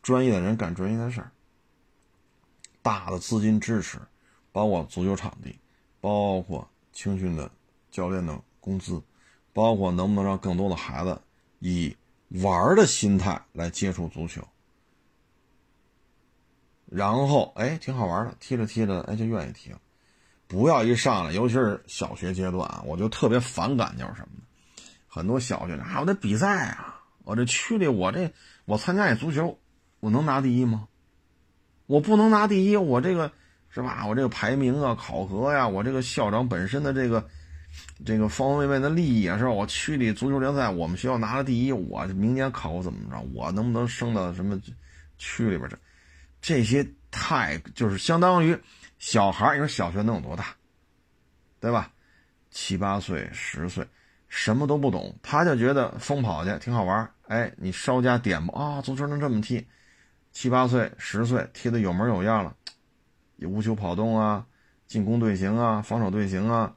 [0.00, 1.32] 专业的人干专业的事儿，
[2.82, 3.98] 大的资金支持，
[4.52, 5.58] 包括足球场地，
[6.00, 7.50] 包括青训的
[7.90, 8.40] 教练的。
[8.62, 9.02] 工资，
[9.52, 11.20] 包括能不能让更多的孩子
[11.58, 11.96] 以
[12.28, 14.40] 玩的心态来接触足球，
[16.86, 19.80] 然后哎挺好玩的，踢着踢着哎就愿意踢了。
[20.46, 24.42] 不要一上来，尤其是小学阶段啊，我就特别反感就是什么呢？
[25.08, 28.32] 很多小学啊，我得比赛啊，我这区里我这
[28.64, 29.58] 我参加一足球，
[29.98, 30.86] 我能拿第一吗？
[31.86, 33.32] 我不能拿第一，我这个
[33.70, 34.06] 是吧？
[34.06, 37.28] 我这个排名啊，考核呀，我这个校长本身的这个。
[38.04, 39.50] 这个方方面面的利益啊，是吧？
[39.50, 43.20] 我区里足球联赛，我们学校拿了第一，我明年考怎么着？
[43.32, 44.60] 我能不能升到什么
[45.18, 45.76] 区里边去？
[46.40, 48.58] 这些太就是相当于
[48.98, 50.46] 小孩你说小学能有多大？
[51.60, 51.92] 对吧？
[52.50, 53.86] 七八岁、十岁，
[54.28, 57.08] 什么都不懂，他就觉得疯跑去挺好玩。
[57.28, 59.64] 哎，你稍加点拨啊，足球能这么踢？
[60.32, 62.54] 七八岁、十岁踢的有模有样了，
[63.36, 64.44] 有无球跑动啊，
[64.86, 66.74] 进攻队形啊，防守队形啊。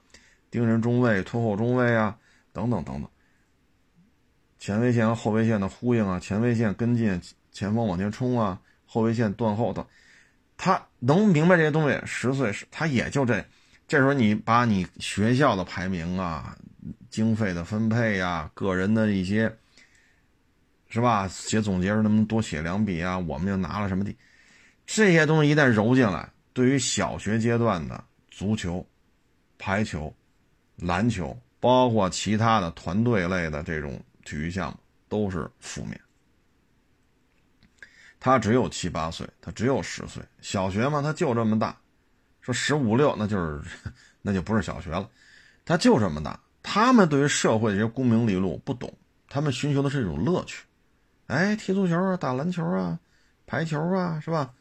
[0.56, 2.18] 盯人中卫、拖后中卫啊，
[2.54, 3.10] 等等等等。
[4.58, 7.20] 前卫线和后卫线的呼应啊，前卫线跟进，
[7.52, 9.86] 前锋往前冲啊，后卫线断后等，
[10.56, 12.02] 他能明白这些东西。
[12.06, 13.46] 十岁是，他也就这。
[13.86, 16.58] 这时候你把你学校的排名啊、
[17.10, 19.54] 经费的分配呀、个人的一些，
[20.88, 21.28] 是吧？
[21.28, 23.20] 写总结时能不能多写两笔啊？
[23.20, 24.16] 我们又拿了什么的？
[24.86, 28.02] 这些东西一旦揉进来，对于小学阶段的
[28.32, 28.88] 足球、
[29.58, 30.16] 排球。
[30.78, 36.00] 篮球，包括其他的团队类的这种体育项目，都是负面。
[38.20, 41.78] 他只有七八岁，他只有十岁，小学嘛，他就这么大。
[42.42, 43.62] 说十五六，那就是，
[44.22, 45.10] 那就不是小学了，
[45.64, 46.40] 他就这么大。
[46.62, 48.92] 他们对于社会这些功名利禄不懂，
[49.30, 50.66] 他们寻求的是一种乐趣。
[51.28, 53.00] 哎，踢足球啊，打篮球啊，
[53.46, 54.54] 排球啊，是吧？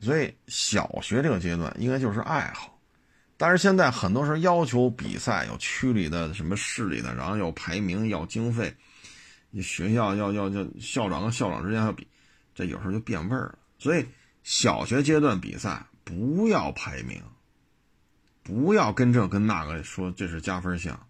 [0.00, 2.79] 所以小学这个阶段应该就是爱好。
[3.40, 8.76] 但是现在很多时候要求比赛，有区里的、什么市里的，然后要排名、要经费，
[9.48, 12.06] 你学校要要要校长跟校长之间要比，
[12.54, 13.58] 这有时候就变味儿了。
[13.78, 14.04] 所以
[14.42, 17.18] 小学阶段比赛不要排名，
[18.42, 21.06] 不要跟这跟那个说这是加分项，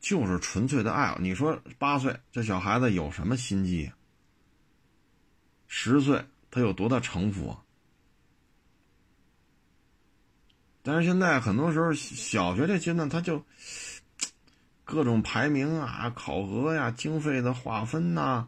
[0.00, 1.18] 就是纯粹的爱好。
[1.20, 3.92] 你说八岁这小孩子有什么心机？
[5.68, 7.63] 十岁他有多大城府啊？
[10.86, 13.42] 但是现在很多时候，小学这阶段他就
[14.84, 18.46] 各种排名啊、考核呀、经费的划分呐、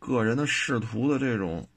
[0.00, 1.68] 个人的仕途的这种，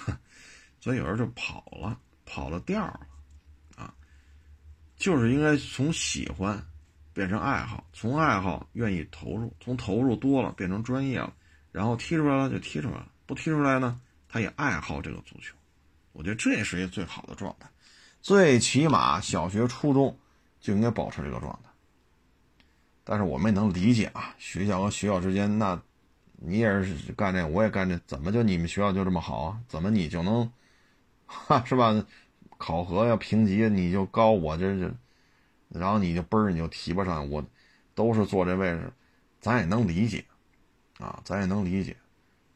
[0.78, 3.00] 所以有时候就跑了，跑了调了
[3.76, 3.94] 啊。
[4.98, 6.62] 就是应该从喜欢
[7.14, 11.32] 变成爱好，从爱好愿意投入，从投入多了变成专业了，
[11.72, 15.56] 然后踢出来了就踢出来了，不踢出来呢，他也爱好这个足球。
[16.12, 17.66] 我觉得这也是一个最好的状态。
[18.22, 20.16] 最起码小学、初中
[20.60, 21.70] 就应该保持这个状态。
[23.02, 25.80] 但是我们也能理解啊，学校和学校之间，那
[26.36, 29.60] 你也是干这，我也干这，怎么就你们学校就这么好啊？
[29.66, 30.52] 怎么你就能，
[31.26, 32.04] 哈，是吧？
[32.58, 34.94] 考核要评级你就高，我这这，
[35.70, 37.42] 然后你就嘣儿你就提不上，我
[37.94, 38.92] 都是坐这位置，
[39.40, 40.24] 咱也能理解，
[40.98, 41.96] 啊，咱也能理解，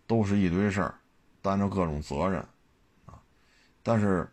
[0.06, 0.94] 都是一堆事儿，
[1.40, 2.38] 担着各种责任，
[3.06, 3.18] 啊，
[3.82, 4.28] 但是。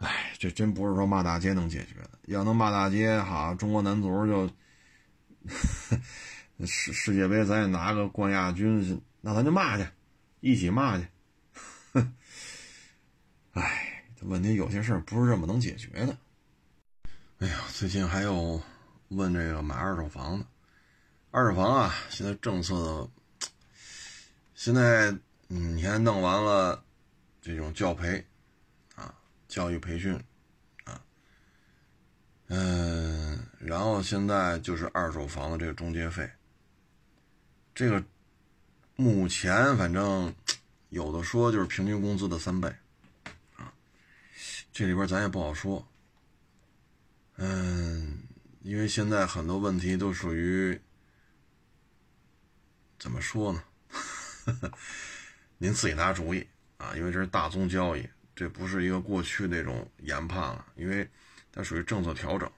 [0.00, 2.18] 哎，这真不是说骂大街能解决的。
[2.24, 4.50] 要能骂大街，哈，中国男足就
[6.66, 9.86] 世世界杯，咱也拿个冠亚军，那咱就骂去，
[10.40, 11.06] 一起骂去。
[13.52, 16.16] 哎，问题有些事儿不是这么能解决的。
[17.40, 18.58] 哎呀，最近还有
[19.08, 20.46] 问这个买二手房的，
[21.30, 23.06] 二手房啊，现在政策，
[24.54, 25.10] 现在
[25.48, 26.82] 嗯，你看弄完了
[27.42, 28.24] 这种教培。
[29.50, 30.14] 教育培训，
[30.84, 31.02] 啊，
[32.46, 36.30] 嗯，然后现在就是二手房的这个中介费，
[37.74, 38.02] 这个
[38.94, 40.32] 目前反正
[40.90, 42.72] 有的说就是平均工资的三倍，
[43.56, 43.74] 啊，
[44.72, 45.84] 这里边咱也不好说，
[47.34, 48.20] 嗯，
[48.62, 50.80] 因为现在很多问题都属于
[53.00, 53.64] 怎么说呢？
[55.58, 56.46] 您自己拿主意
[56.76, 58.08] 啊，因为这是大宗交易。
[58.40, 61.06] 这不是一个过去那种研判了，因为
[61.52, 62.50] 它属于政策调整。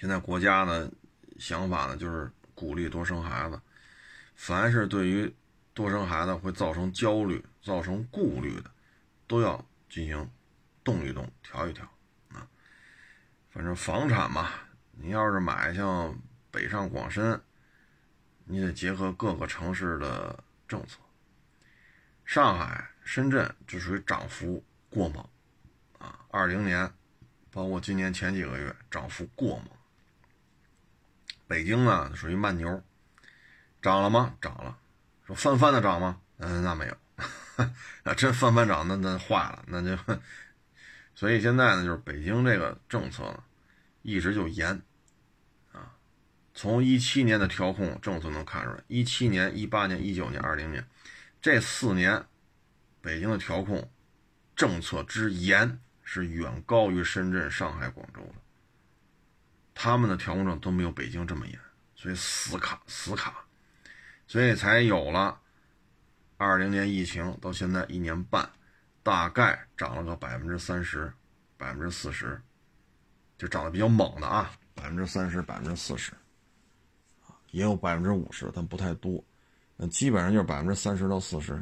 [0.00, 0.90] 现在国家呢
[1.38, 3.60] 想法呢就是鼓励多生孩子，
[4.34, 5.30] 凡是对于
[5.74, 8.70] 多生孩子会造成焦虑、造成顾虑的，
[9.26, 10.26] 都要进行
[10.82, 11.84] 动一动、调一调
[12.30, 12.48] 啊。
[13.50, 14.48] 反正房产嘛，
[14.92, 16.18] 你要是买像
[16.50, 17.38] 北上广深，
[18.46, 20.96] 你得结合各个城市的政策。
[22.24, 22.88] 上海。
[23.08, 25.26] 深圳就属于涨幅过猛，
[25.98, 26.92] 啊，二零年，
[27.50, 29.68] 包括今年前几个月涨幅过猛。
[31.46, 32.82] 北京呢属于慢牛，
[33.80, 34.34] 涨了吗？
[34.42, 34.76] 涨了，
[35.26, 36.20] 说翻番的涨吗？
[36.36, 36.96] 嗯，那没有，
[38.04, 39.96] 那真翻番涨，那那坏了，那就，
[41.14, 43.42] 所以现在呢，就是北京这个政策呢，
[44.02, 44.82] 一直就严，
[45.72, 45.96] 啊，
[46.52, 50.86] 从一七年的调控政策能看出来，一七年、一八年、一九年、二零年
[51.40, 52.26] 这四年。
[53.08, 53.90] 北京的调控
[54.54, 58.34] 政策之严是远高于深圳、上海、广州的，
[59.74, 61.58] 他们的调控政策都没有北京这么严，
[61.96, 63.42] 所以死卡死卡，
[64.26, 65.40] 所以才有了
[66.36, 68.46] 二零年疫情到现在一年半，
[69.02, 71.10] 大概涨了个百分之三十、
[71.56, 72.38] 百分之四十，
[73.38, 76.12] 就涨得比较猛的啊，百分之三十、百分之四十，
[77.52, 79.24] 也有百分之五十，但不太多，
[79.78, 81.58] 那基本上就是百分之三十到四十。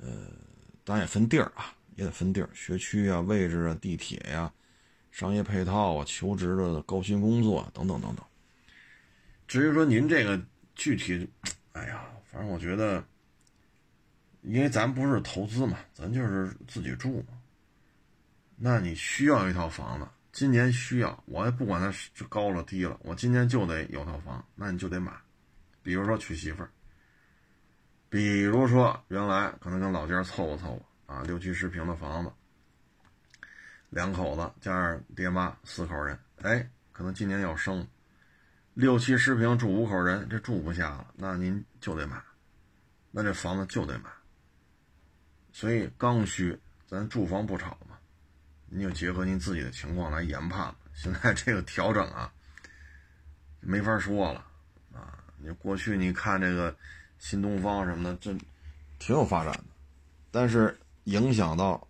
[0.00, 0.08] 呃，
[0.84, 4.52] 当然也分地儿啊，也得分地儿，学区啊、位置啊、地铁呀、
[5.10, 8.24] 商业配套啊、求职的高薪工作等等等等。
[9.46, 10.40] 至于说您这个
[10.74, 11.28] 具体，
[11.72, 13.04] 哎呀，反正我觉得，
[14.42, 17.38] 因为咱不是投资嘛，咱就是自己住嘛。
[18.56, 25.12] 那你需要一套房子，今年需要，我也不管它是高了低了，我今年就得有套房，那你就得买。
[25.82, 26.70] 比如说娶媳妇儿。
[28.10, 30.74] 比如说，原来可能跟老家凑合凑
[31.06, 32.32] 合啊，六七十平的房子，
[33.88, 37.86] 两口子加上爹妈四口人，哎，可能今年要生，
[38.74, 42.20] 六七十平住五口人，这住不下了，那您就得买，
[43.12, 44.10] 那这房子就得买。
[45.52, 46.58] 所以刚需，
[46.88, 47.96] 咱住房不炒嘛，
[48.66, 52.32] 您就结合您自己的情况来研判现在这个调整啊，
[53.60, 54.44] 没法说了
[54.92, 55.22] 啊。
[55.38, 56.76] 你过去你看这个
[57.20, 58.32] 新东方什么的，这
[58.98, 59.64] 挺有发展的，
[60.32, 61.86] 但是影响到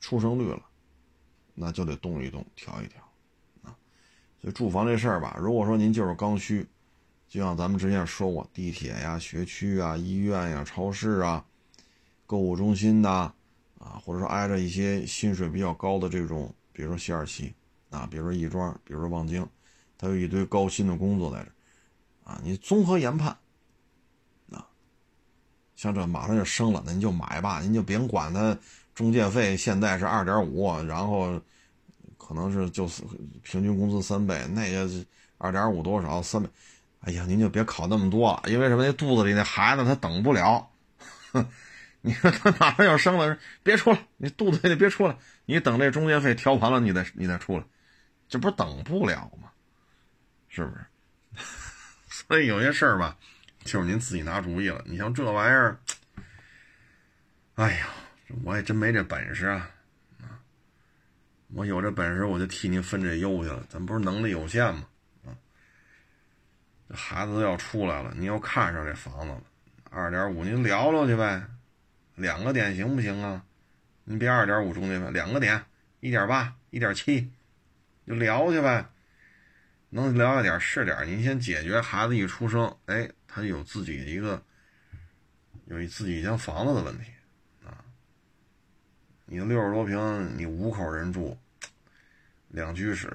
[0.00, 0.60] 出生率了，
[1.54, 3.00] 那就得动一动，调一调
[3.62, 3.70] 啊。
[4.42, 6.66] 所以住房这事儿吧，如果说您就是刚需，
[7.28, 11.46] 就像咱们之前说过，地铁呀、学区啊、医院呀、超市啊、
[12.26, 13.32] 购物中心呐。
[13.80, 17.54] 啊，或者说挨着一些薪水比较高的这种，比如说西二旗，
[17.90, 19.48] 啊，比如说亦庄，比如说望京，
[19.96, 21.50] 它有一堆高薪的工作在这，
[22.28, 23.38] 啊，你综合研判，
[25.78, 28.58] 像这马上就升了，那您就买吧，您就别管它
[28.96, 31.40] 中介费现在是二点五，然后
[32.16, 33.04] 可能是就是
[33.44, 34.90] 平均工资三倍，那个
[35.38, 36.48] 二点五多少三倍，
[37.02, 38.84] 哎呀，您就别考那么多了，因为什么？
[38.84, 40.68] 那肚子里那孩子他等不了。
[42.00, 44.04] 你说他马上要生了，别出来！
[44.16, 45.16] 你肚子里别出来！
[45.46, 47.62] 你等这中介费调完了，你再你再出来，
[48.28, 49.48] 这不是等不了吗？
[50.48, 51.44] 是不是？
[52.28, 53.16] 所以有些事儿吧，
[53.68, 54.82] 就是您自己拿主意了。
[54.86, 55.78] 你像这玩意儿，
[57.56, 57.88] 哎呀，
[58.42, 59.70] 我也真没这本事啊！
[60.22, 60.40] 啊，
[61.48, 63.62] 我有这本事，我就替您分这忧去了。
[63.68, 64.88] 咱不是能力有限吗？
[65.26, 65.36] 啊，
[66.88, 69.42] 这孩子都要出来了，您又看上这房子了，
[69.90, 71.46] 二点五，您聊聊去呗。
[72.14, 73.44] 两个点行不行啊？
[74.04, 75.62] 你别二点五中介费，两个点，
[76.00, 77.30] 一点八、一点七，
[78.06, 78.86] 就聊去呗。
[79.90, 81.06] 能聊一点是点。
[81.06, 84.42] 您先解决孩子一出生，哎，他就有自己的一个，
[85.66, 87.10] 有一自己一间房子的问题
[87.64, 87.84] 啊。
[89.24, 91.38] 你六十多平，你五口人住，
[92.48, 93.10] 两居室，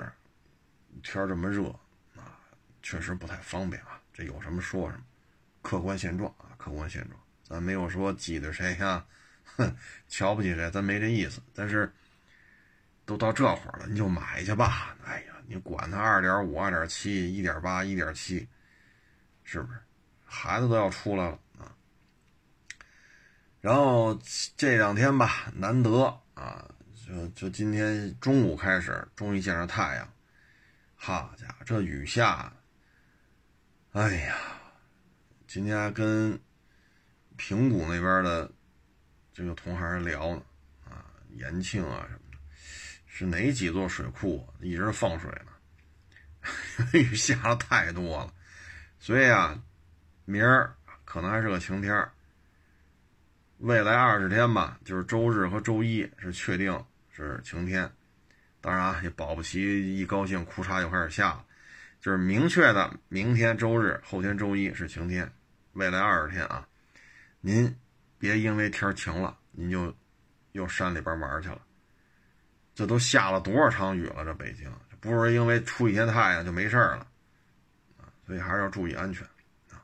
[1.01, 1.67] 天这么热
[2.15, 2.37] 啊，
[2.81, 3.99] 确实不太方便啊。
[4.13, 5.03] 这有什么说什么，
[5.61, 7.19] 客观现状啊，客观现状。
[7.43, 9.05] 咱没有说挤兑谁呀，
[9.57, 9.75] 哼，
[10.07, 11.41] 瞧不起谁，咱没这意思。
[11.53, 11.91] 但是
[13.05, 14.95] 都到这会儿了，你就买去吧。
[15.03, 18.47] 哎呀，你管他二点五、二点七、一点八、一点七，
[19.43, 19.79] 是不是？
[20.25, 21.75] 孩子都要出来了啊。
[23.61, 24.19] 然后
[24.55, 26.69] 这两天吧，难得啊，
[27.05, 30.09] 就就今天中午开始，终于见着太阳。
[30.95, 32.53] 好家伙，这雨下，
[33.91, 34.35] 哎呀，
[35.47, 36.39] 今天还跟。
[37.35, 38.49] 平谷那边的
[39.33, 40.41] 这个同行聊呢，
[40.85, 42.22] 啊，延庆啊什么，
[43.15, 46.89] 是哪几座水库一直放水呢？
[46.93, 48.33] 雨下的太多了，
[48.97, 49.55] 所以啊，
[50.25, 52.09] 明儿可能还是个晴天
[53.59, 57.87] 未来二十天吧，就是周日和周一是确定是晴天。
[58.59, 61.45] 当然啊，也保不齐一高兴，裤衩就开始下了。
[62.01, 65.31] 就是明确的，明天周日，后天周一是晴天。
[65.73, 66.67] 未来二十天啊。
[67.41, 67.77] 您
[68.17, 69.95] 别因为天晴了，您就
[70.53, 71.61] 又山里边玩去了。
[72.75, 74.25] 这都下了多少场雨了？
[74.25, 77.05] 这北京不是因为出一天太阳就没事了！
[78.25, 79.27] 所以还是要注意安全
[79.69, 79.83] 啊！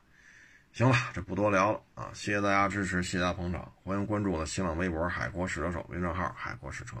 [0.72, 2.10] 行了，这不多聊了啊！
[2.14, 6.96] 谢谢大家支持，谢谢大家捧场，欢迎关注我的新浪微博“海阔试车手”微信号“海阔试车”。